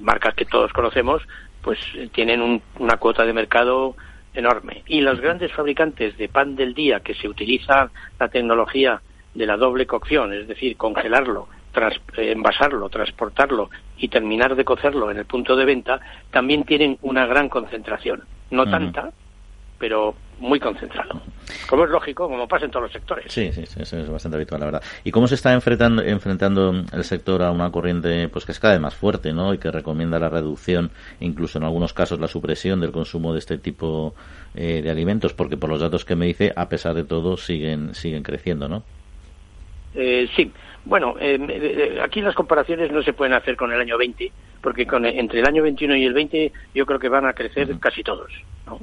[0.00, 1.22] marcas que todos conocemos,
[1.62, 3.94] pues eh, tienen una cuota de mercado
[4.34, 4.82] enorme.
[4.86, 9.00] Y los grandes fabricantes de pan del día que se utiliza la tecnología
[9.34, 11.48] de la doble cocción, es decir, congelarlo,
[12.16, 13.68] eh, envasarlo, transportarlo
[13.98, 18.24] y terminar de cocerlo en el punto de venta, también tienen una gran concentración.
[18.50, 19.10] No tanta,
[19.78, 21.20] pero muy concentrado.
[21.68, 23.32] Como es lógico, como pasa en todos los sectores.
[23.32, 24.82] Sí, sí, sí, eso es bastante habitual, la verdad.
[25.04, 28.74] ¿Y cómo se está enfrentando, enfrentando el sector a una corriente pues que es cada
[28.74, 29.54] vez más fuerte, ¿no?
[29.54, 33.58] Y que recomienda la reducción, incluso en algunos casos la supresión del consumo de este
[33.58, 34.14] tipo
[34.54, 37.94] eh, de alimentos, porque por los datos que me dice, a pesar de todo, siguen,
[37.94, 38.82] siguen creciendo, ¿no?
[39.94, 40.52] Eh, sí,
[40.84, 44.30] bueno, eh, aquí las comparaciones no se pueden hacer con el año 20,
[44.60, 47.78] porque con, entre el año 21 y el 20 yo creo que van a crecer
[47.78, 48.30] casi todos,
[48.66, 48.78] ¿no?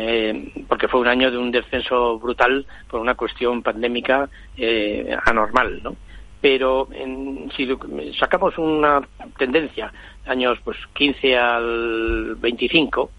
[0.00, 5.82] Eh, porque fue un año de un descenso brutal por una cuestión pandémica eh, anormal,
[5.82, 5.96] ¿no?
[6.40, 6.88] Pero
[7.56, 7.68] si
[8.16, 9.00] sacamos una
[9.36, 9.92] tendencia,
[10.24, 13.10] años pues 15 al 25,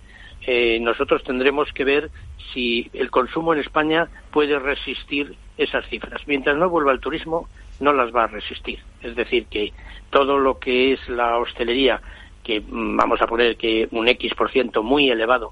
[0.47, 2.11] eh, nosotros tendremos que ver
[2.53, 6.21] si el consumo en España puede resistir esas cifras.
[6.27, 7.49] Mientras no vuelva el turismo,
[7.81, 8.79] no las va a resistir.
[9.03, 9.73] Es decir, que
[10.11, 11.99] todo lo que es la hostelería,
[12.41, 15.51] que mm, vamos a poner que un X por ciento muy elevado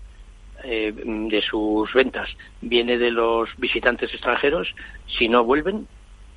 [0.64, 2.30] eh, de sus ventas
[2.62, 4.74] viene de los visitantes extranjeros,
[5.08, 5.88] si no vuelven,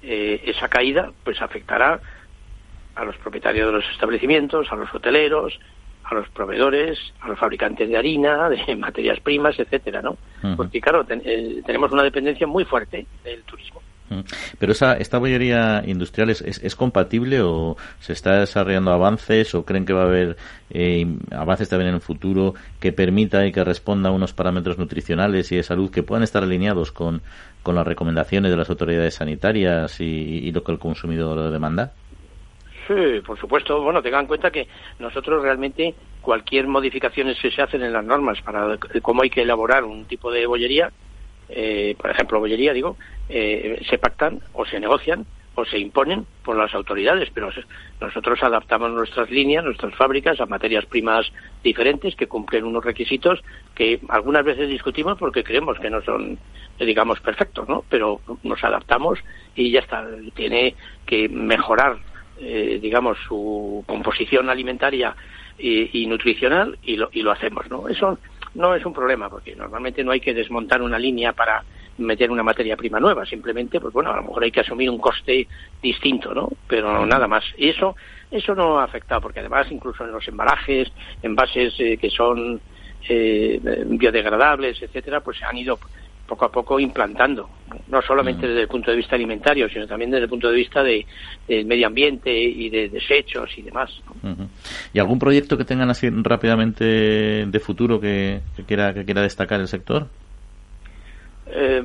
[0.03, 2.01] eh, esa caída pues afectará
[2.95, 5.59] a los propietarios de los establecimientos, a los hoteleros,
[6.05, 10.17] a los proveedores, a los fabricantes de harina, de materias primas, etcétera, ¿no?
[10.57, 13.81] Porque claro, eh, tenemos una dependencia muy fuerte del turismo.
[14.59, 19.87] Pero esa, esta bollería industrial es, es, compatible o se está desarrollando avances o creen
[19.87, 20.37] que va a haber
[20.71, 25.53] eh, avances también en el futuro que permita y que responda a unos parámetros nutricionales
[25.53, 27.23] y de salud que puedan estar alineados con,
[27.63, 31.93] con las recomendaciones de las autoridades sanitarias y, lo que el consumidor demanda?
[32.89, 33.81] Sí, por supuesto.
[33.83, 34.67] Bueno, tengan en cuenta que
[34.99, 39.85] nosotros realmente cualquier modificación que se hacen en las normas para cómo hay que elaborar
[39.85, 40.91] un tipo de bollería,
[41.51, 42.97] eh, por ejemplo, bollería, digo,
[43.29, 47.51] eh, se pactan o se negocian o se imponen por las autoridades, pero
[48.01, 51.31] nosotros adaptamos nuestras líneas, nuestras fábricas a materias primas
[51.63, 53.43] diferentes que cumplen unos requisitos
[53.75, 56.39] que algunas veces discutimos porque creemos que no son,
[56.79, 57.85] digamos, perfectos, ¿no?
[57.91, 59.19] Pero nos adaptamos
[59.57, 60.07] y ya está.
[60.35, 61.99] Tiene que mejorar
[62.43, 65.15] eh, digamos, su composición alimentaria
[65.59, 67.87] y, nutricional y lo, y lo hacemos, ¿no?
[67.87, 68.19] Eso
[68.55, 71.63] no es un problema, porque normalmente no hay que desmontar una línea para
[71.99, 74.99] meter una materia prima nueva, simplemente, pues bueno, a lo mejor hay que asumir un
[74.99, 75.47] coste
[75.83, 76.49] distinto, ¿no?
[76.67, 77.45] Pero nada más.
[77.57, 77.95] Y eso,
[78.31, 80.91] eso no ha afectado, porque además incluso en los embalajes,
[81.23, 82.61] envases eh, que son
[83.09, 85.79] eh, biodegradables, etcétera, pues se han ido
[86.31, 87.51] poco a poco implantando,
[87.89, 90.81] no solamente desde el punto de vista alimentario, sino también desde el punto de vista
[90.81, 91.05] de,
[91.49, 93.91] del medio ambiente y de desechos y demás.
[94.93, 96.85] ¿Y algún proyecto que tengan así rápidamente
[97.47, 100.07] de futuro que, quiera que quiera destacar el sector?
[101.47, 101.83] Eh,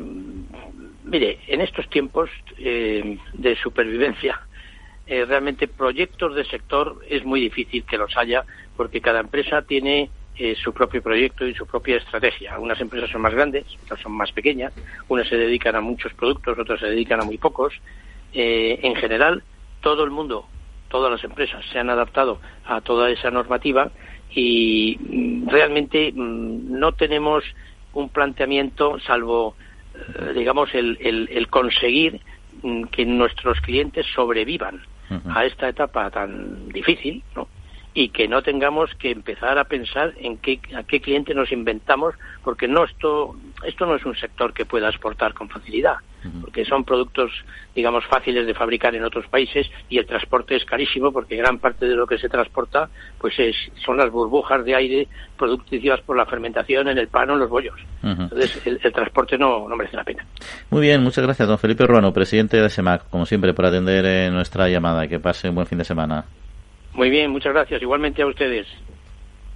[1.06, 2.30] mire, en estos tiempos
[2.60, 4.40] eh, de supervivencia,
[5.08, 8.44] eh, realmente proyectos de sector es muy difícil que los haya
[8.78, 12.54] porque cada empresa tiene eh, su propio proyecto y su propia estrategia.
[12.54, 14.74] Algunas empresas son más grandes, otras son más pequeñas,
[15.08, 17.74] unas se dedican a muchos productos, otras se dedican a muy pocos.
[18.34, 19.44] Eh, en general,
[19.80, 20.46] todo el mundo,
[20.90, 23.92] todas las empresas se han adaptado a toda esa normativa
[24.30, 27.46] y mm, realmente mm, no tenemos
[27.94, 29.56] un planteamiento salvo,
[29.96, 32.20] eh, digamos, el, el, conseguir
[32.62, 34.82] mm, que nuestros clientes sobrevivan
[35.30, 37.48] a esta etapa tan difícil, ¿no?
[37.98, 42.14] Y que no tengamos que empezar a pensar en qué, a qué cliente nos inventamos,
[42.44, 45.96] porque no esto, esto no es un sector que pueda exportar con facilidad,
[46.42, 47.32] porque son productos,
[47.74, 51.86] digamos, fáciles de fabricar en otros países y el transporte es carísimo porque gran parte
[51.86, 52.90] de lo que se transporta
[53.20, 57.34] pues es, son las burbujas de aire productivas por la fermentación en el pan o
[57.34, 57.80] en los bollos.
[58.04, 60.26] Entonces el, transporte no, no merece la pena.
[60.70, 64.32] Muy bien, muchas gracias, don Felipe Urbano, presidente de SEMAC, como siempre, por atender eh,
[64.32, 65.08] nuestra llamada.
[65.08, 66.26] Que pase un buen fin de semana.
[66.96, 67.82] Muy bien, muchas gracias.
[67.82, 68.68] Igualmente a ustedes.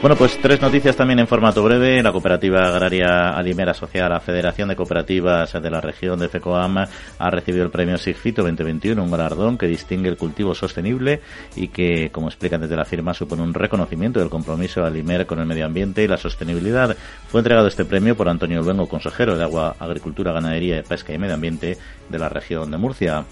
[0.00, 2.00] Bueno, pues tres noticias también en formato breve.
[2.04, 6.76] La cooperativa agraria Alimera Social, la Federación de Cooperativas de la región de FECOAM,
[7.18, 11.20] ha recibido el premio SIGFITO 2021, un galardón que distingue el cultivo sostenible
[11.56, 15.40] y que, como explican desde la firma, supone un reconocimiento del compromiso de Alimera con
[15.40, 16.96] el medio ambiente y la sostenibilidad.
[17.26, 21.34] Fue entregado este premio por Antonio Luengo, consejero de Agua, Agricultura, Ganadería, Pesca y Medio
[21.34, 21.76] Ambiente
[22.08, 23.24] de la región de Murcia.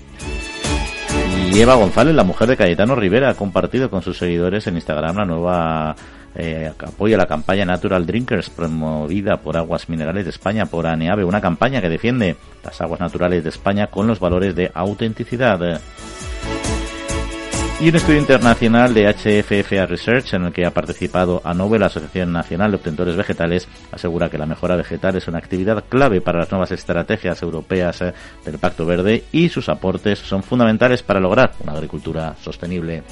[1.53, 5.17] Y Eva González, la mujer de Cayetano Rivera, ha compartido con sus seguidores en Instagram
[5.17, 5.95] la nueva
[6.37, 11.41] eh, apoya la campaña Natural Drinkers promovida por Aguas Minerales de España por ANEAVE, una
[11.41, 15.81] campaña que defiende las aguas naturales de España con los valores de autenticidad.
[17.79, 22.33] Y un estudio internacional de HFFA Research en el que ha participado ANOVE, la Asociación
[22.33, 26.51] Nacional de Obtentores Vegetales, asegura que la mejora vegetal es una actividad clave para las
[26.51, 28.15] nuevas estrategias europeas eh,
[28.47, 33.03] del Pacto Verde y sus aportes son fundamentales para lograr una agricultura sostenible.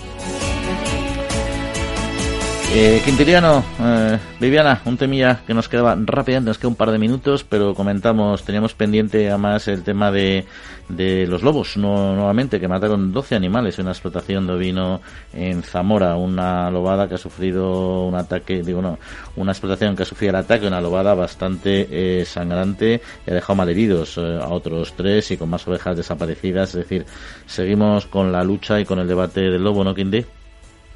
[2.77, 6.99] Eh, Quintiliano, eh, Viviana, un temilla que nos quedaba rápidamente, nos queda un par de
[6.99, 10.45] minutos, pero comentamos, teníamos pendiente además el tema de,
[10.89, 15.01] de los lobos, no, nuevamente, que mataron 12 animales en una explotación de ovino
[15.33, 18.99] en Zamora, una lobada que ha sufrido un ataque, digo no,
[19.37, 23.55] una explotación que ha sufrido el ataque, una lobada bastante eh, sangrante y ha dejado
[23.55, 27.07] malheridos eh, a otros tres y con más ovejas desaparecidas, es decir,
[27.47, 30.27] seguimos con la lucha y con el debate del lobo, ¿no, Quinti?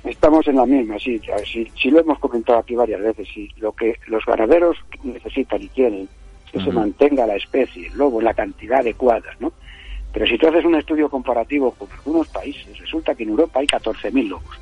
[0.09, 3.97] Estamos en la misma, sí, sí, lo hemos comentado aquí varias veces, sí, lo que
[4.07, 6.09] los ganaderos necesitan y quieren
[6.47, 9.53] es que se mantenga la especie, el lobo, en la cantidad adecuada, ¿no?
[10.11, 13.67] Pero si tú haces un estudio comparativo con algunos países, resulta que en Europa hay
[13.67, 14.59] 14.000 lobos,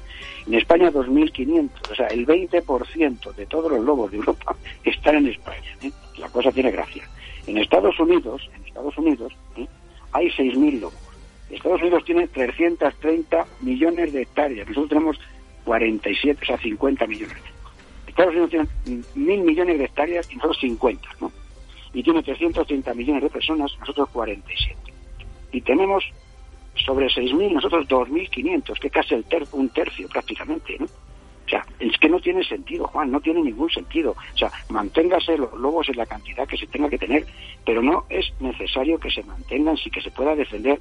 [0.49, 5.29] en España 2.500, o sea, el 20% de todos los lobos de Europa están en
[5.29, 5.93] España, ¿eh?
[6.19, 7.09] la cosa tiene gracia.
[7.47, 9.69] En Estados Unidos, en Estados Unidos, ¿eh?
[10.11, 10.99] hay 6.000 lobos.
[11.49, 15.21] Estados Unidos tiene 330 millones de hectáreas, nosotros tenemos
[15.67, 17.37] 47, o sea, 50 millones.
[18.07, 21.31] Estados Unidos tiene mil millones de hectáreas y nosotros 50, ¿no?
[21.93, 24.75] Y tiene 330 millones de personas, nosotros 47.
[25.53, 26.05] Y tenemos
[26.85, 30.87] sobre 6.000, nosotros 2.500, que casi el un tercio prácticamente, ¿no?
[30.87, 34.17] O sea, es que no tiene sentido, Juan, no tiene ningún sentido.
[34.35, 37.25] O sea, manténgase los lobos en la cantidad que se tenga que tener,
[37.65, 40.81] pero no es necesario que se mantengan si que se pueda defender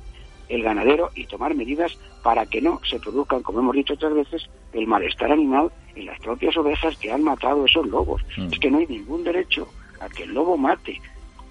[0.50, 4.50] el ganadero y tomar medidas para que no se produzcan, como hemos dicho otras veces,
[4.74, 8.22] el malestar animal en las propias ovejas que han matado esos lobos.
[8.38, 8.54] Mm.
[8.54, 9.68] Es que no hay ningún derecho
[10.00, 11.02] a que el lobo mate,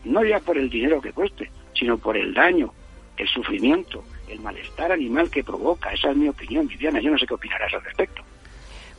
[0.04, 2.72] no ya por el dinero que cueste, sino por el daño,
[3.16, 5.92] el sufrimiento, el malestar animal que provoca.
[5.92, 7.00] Esa es mi opinión, Viviana.
[7.00, 8.22] Yo no sé qué opinarás al respecto.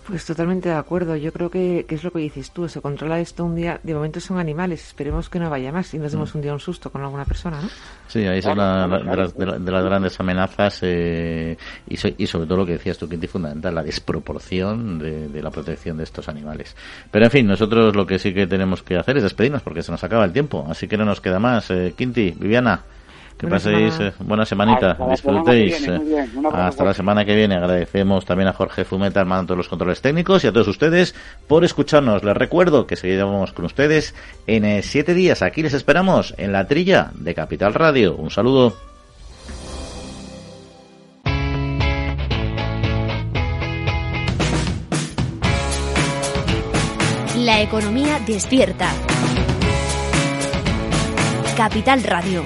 [0.08, 1.16] Pues totalmente de acuerdo.
[1.16, 2.70] Yo creo que, es lo que dices tú.
[2.70, 3.80] Se controla esto un día.
[3.82, 4.86] De momento son animales.
[4.88, 6.38] Esperemos que no vaya más y nos demos mm.
[6.38, 7.70] un día un susto con alguna persona, ¿no?
[8.08, 13.00] Sí, ahí es una de, las, grandes amenazas eh, y, sobre todo lo que decías
[13.00, 16.76] tú, Quinti, fundamental, la desproporción de, la protección de estos animales.
[17.10, 19.92] Pero en fin, nosotros lo que sí que tenemos que hacer es despedirnos porque se
[19.92, 20.68] nos acaba el tiempo.
[20.70, 21.72] Así que no nos queda más.
[21.72, 22.84] Eh, Quinti, Viviana.
[23.38, 25.86] Que paséis eh, buena semanita, disfrutéis.
[26.54, 27.56] Hasta la semana que viene.
[27.56, 31.14] Agradecemos también a Jorge Fumeta, armando todos los controles técnicos, y a todos ustedes
[31.48, 32.24] por escucharnos.
[32.24, 34.16] Les recuerdo que seguiremos con ustedes
[34.48, 35.42] en eh, siete días.
[35.42, 38.16] Aquí les esperamos en la trilla de Capital Radio.
[38.16, 38.74] Un saludo.
[47.38, 48.90] La economía despierta.
[51.58, 52.44] Capital Radio.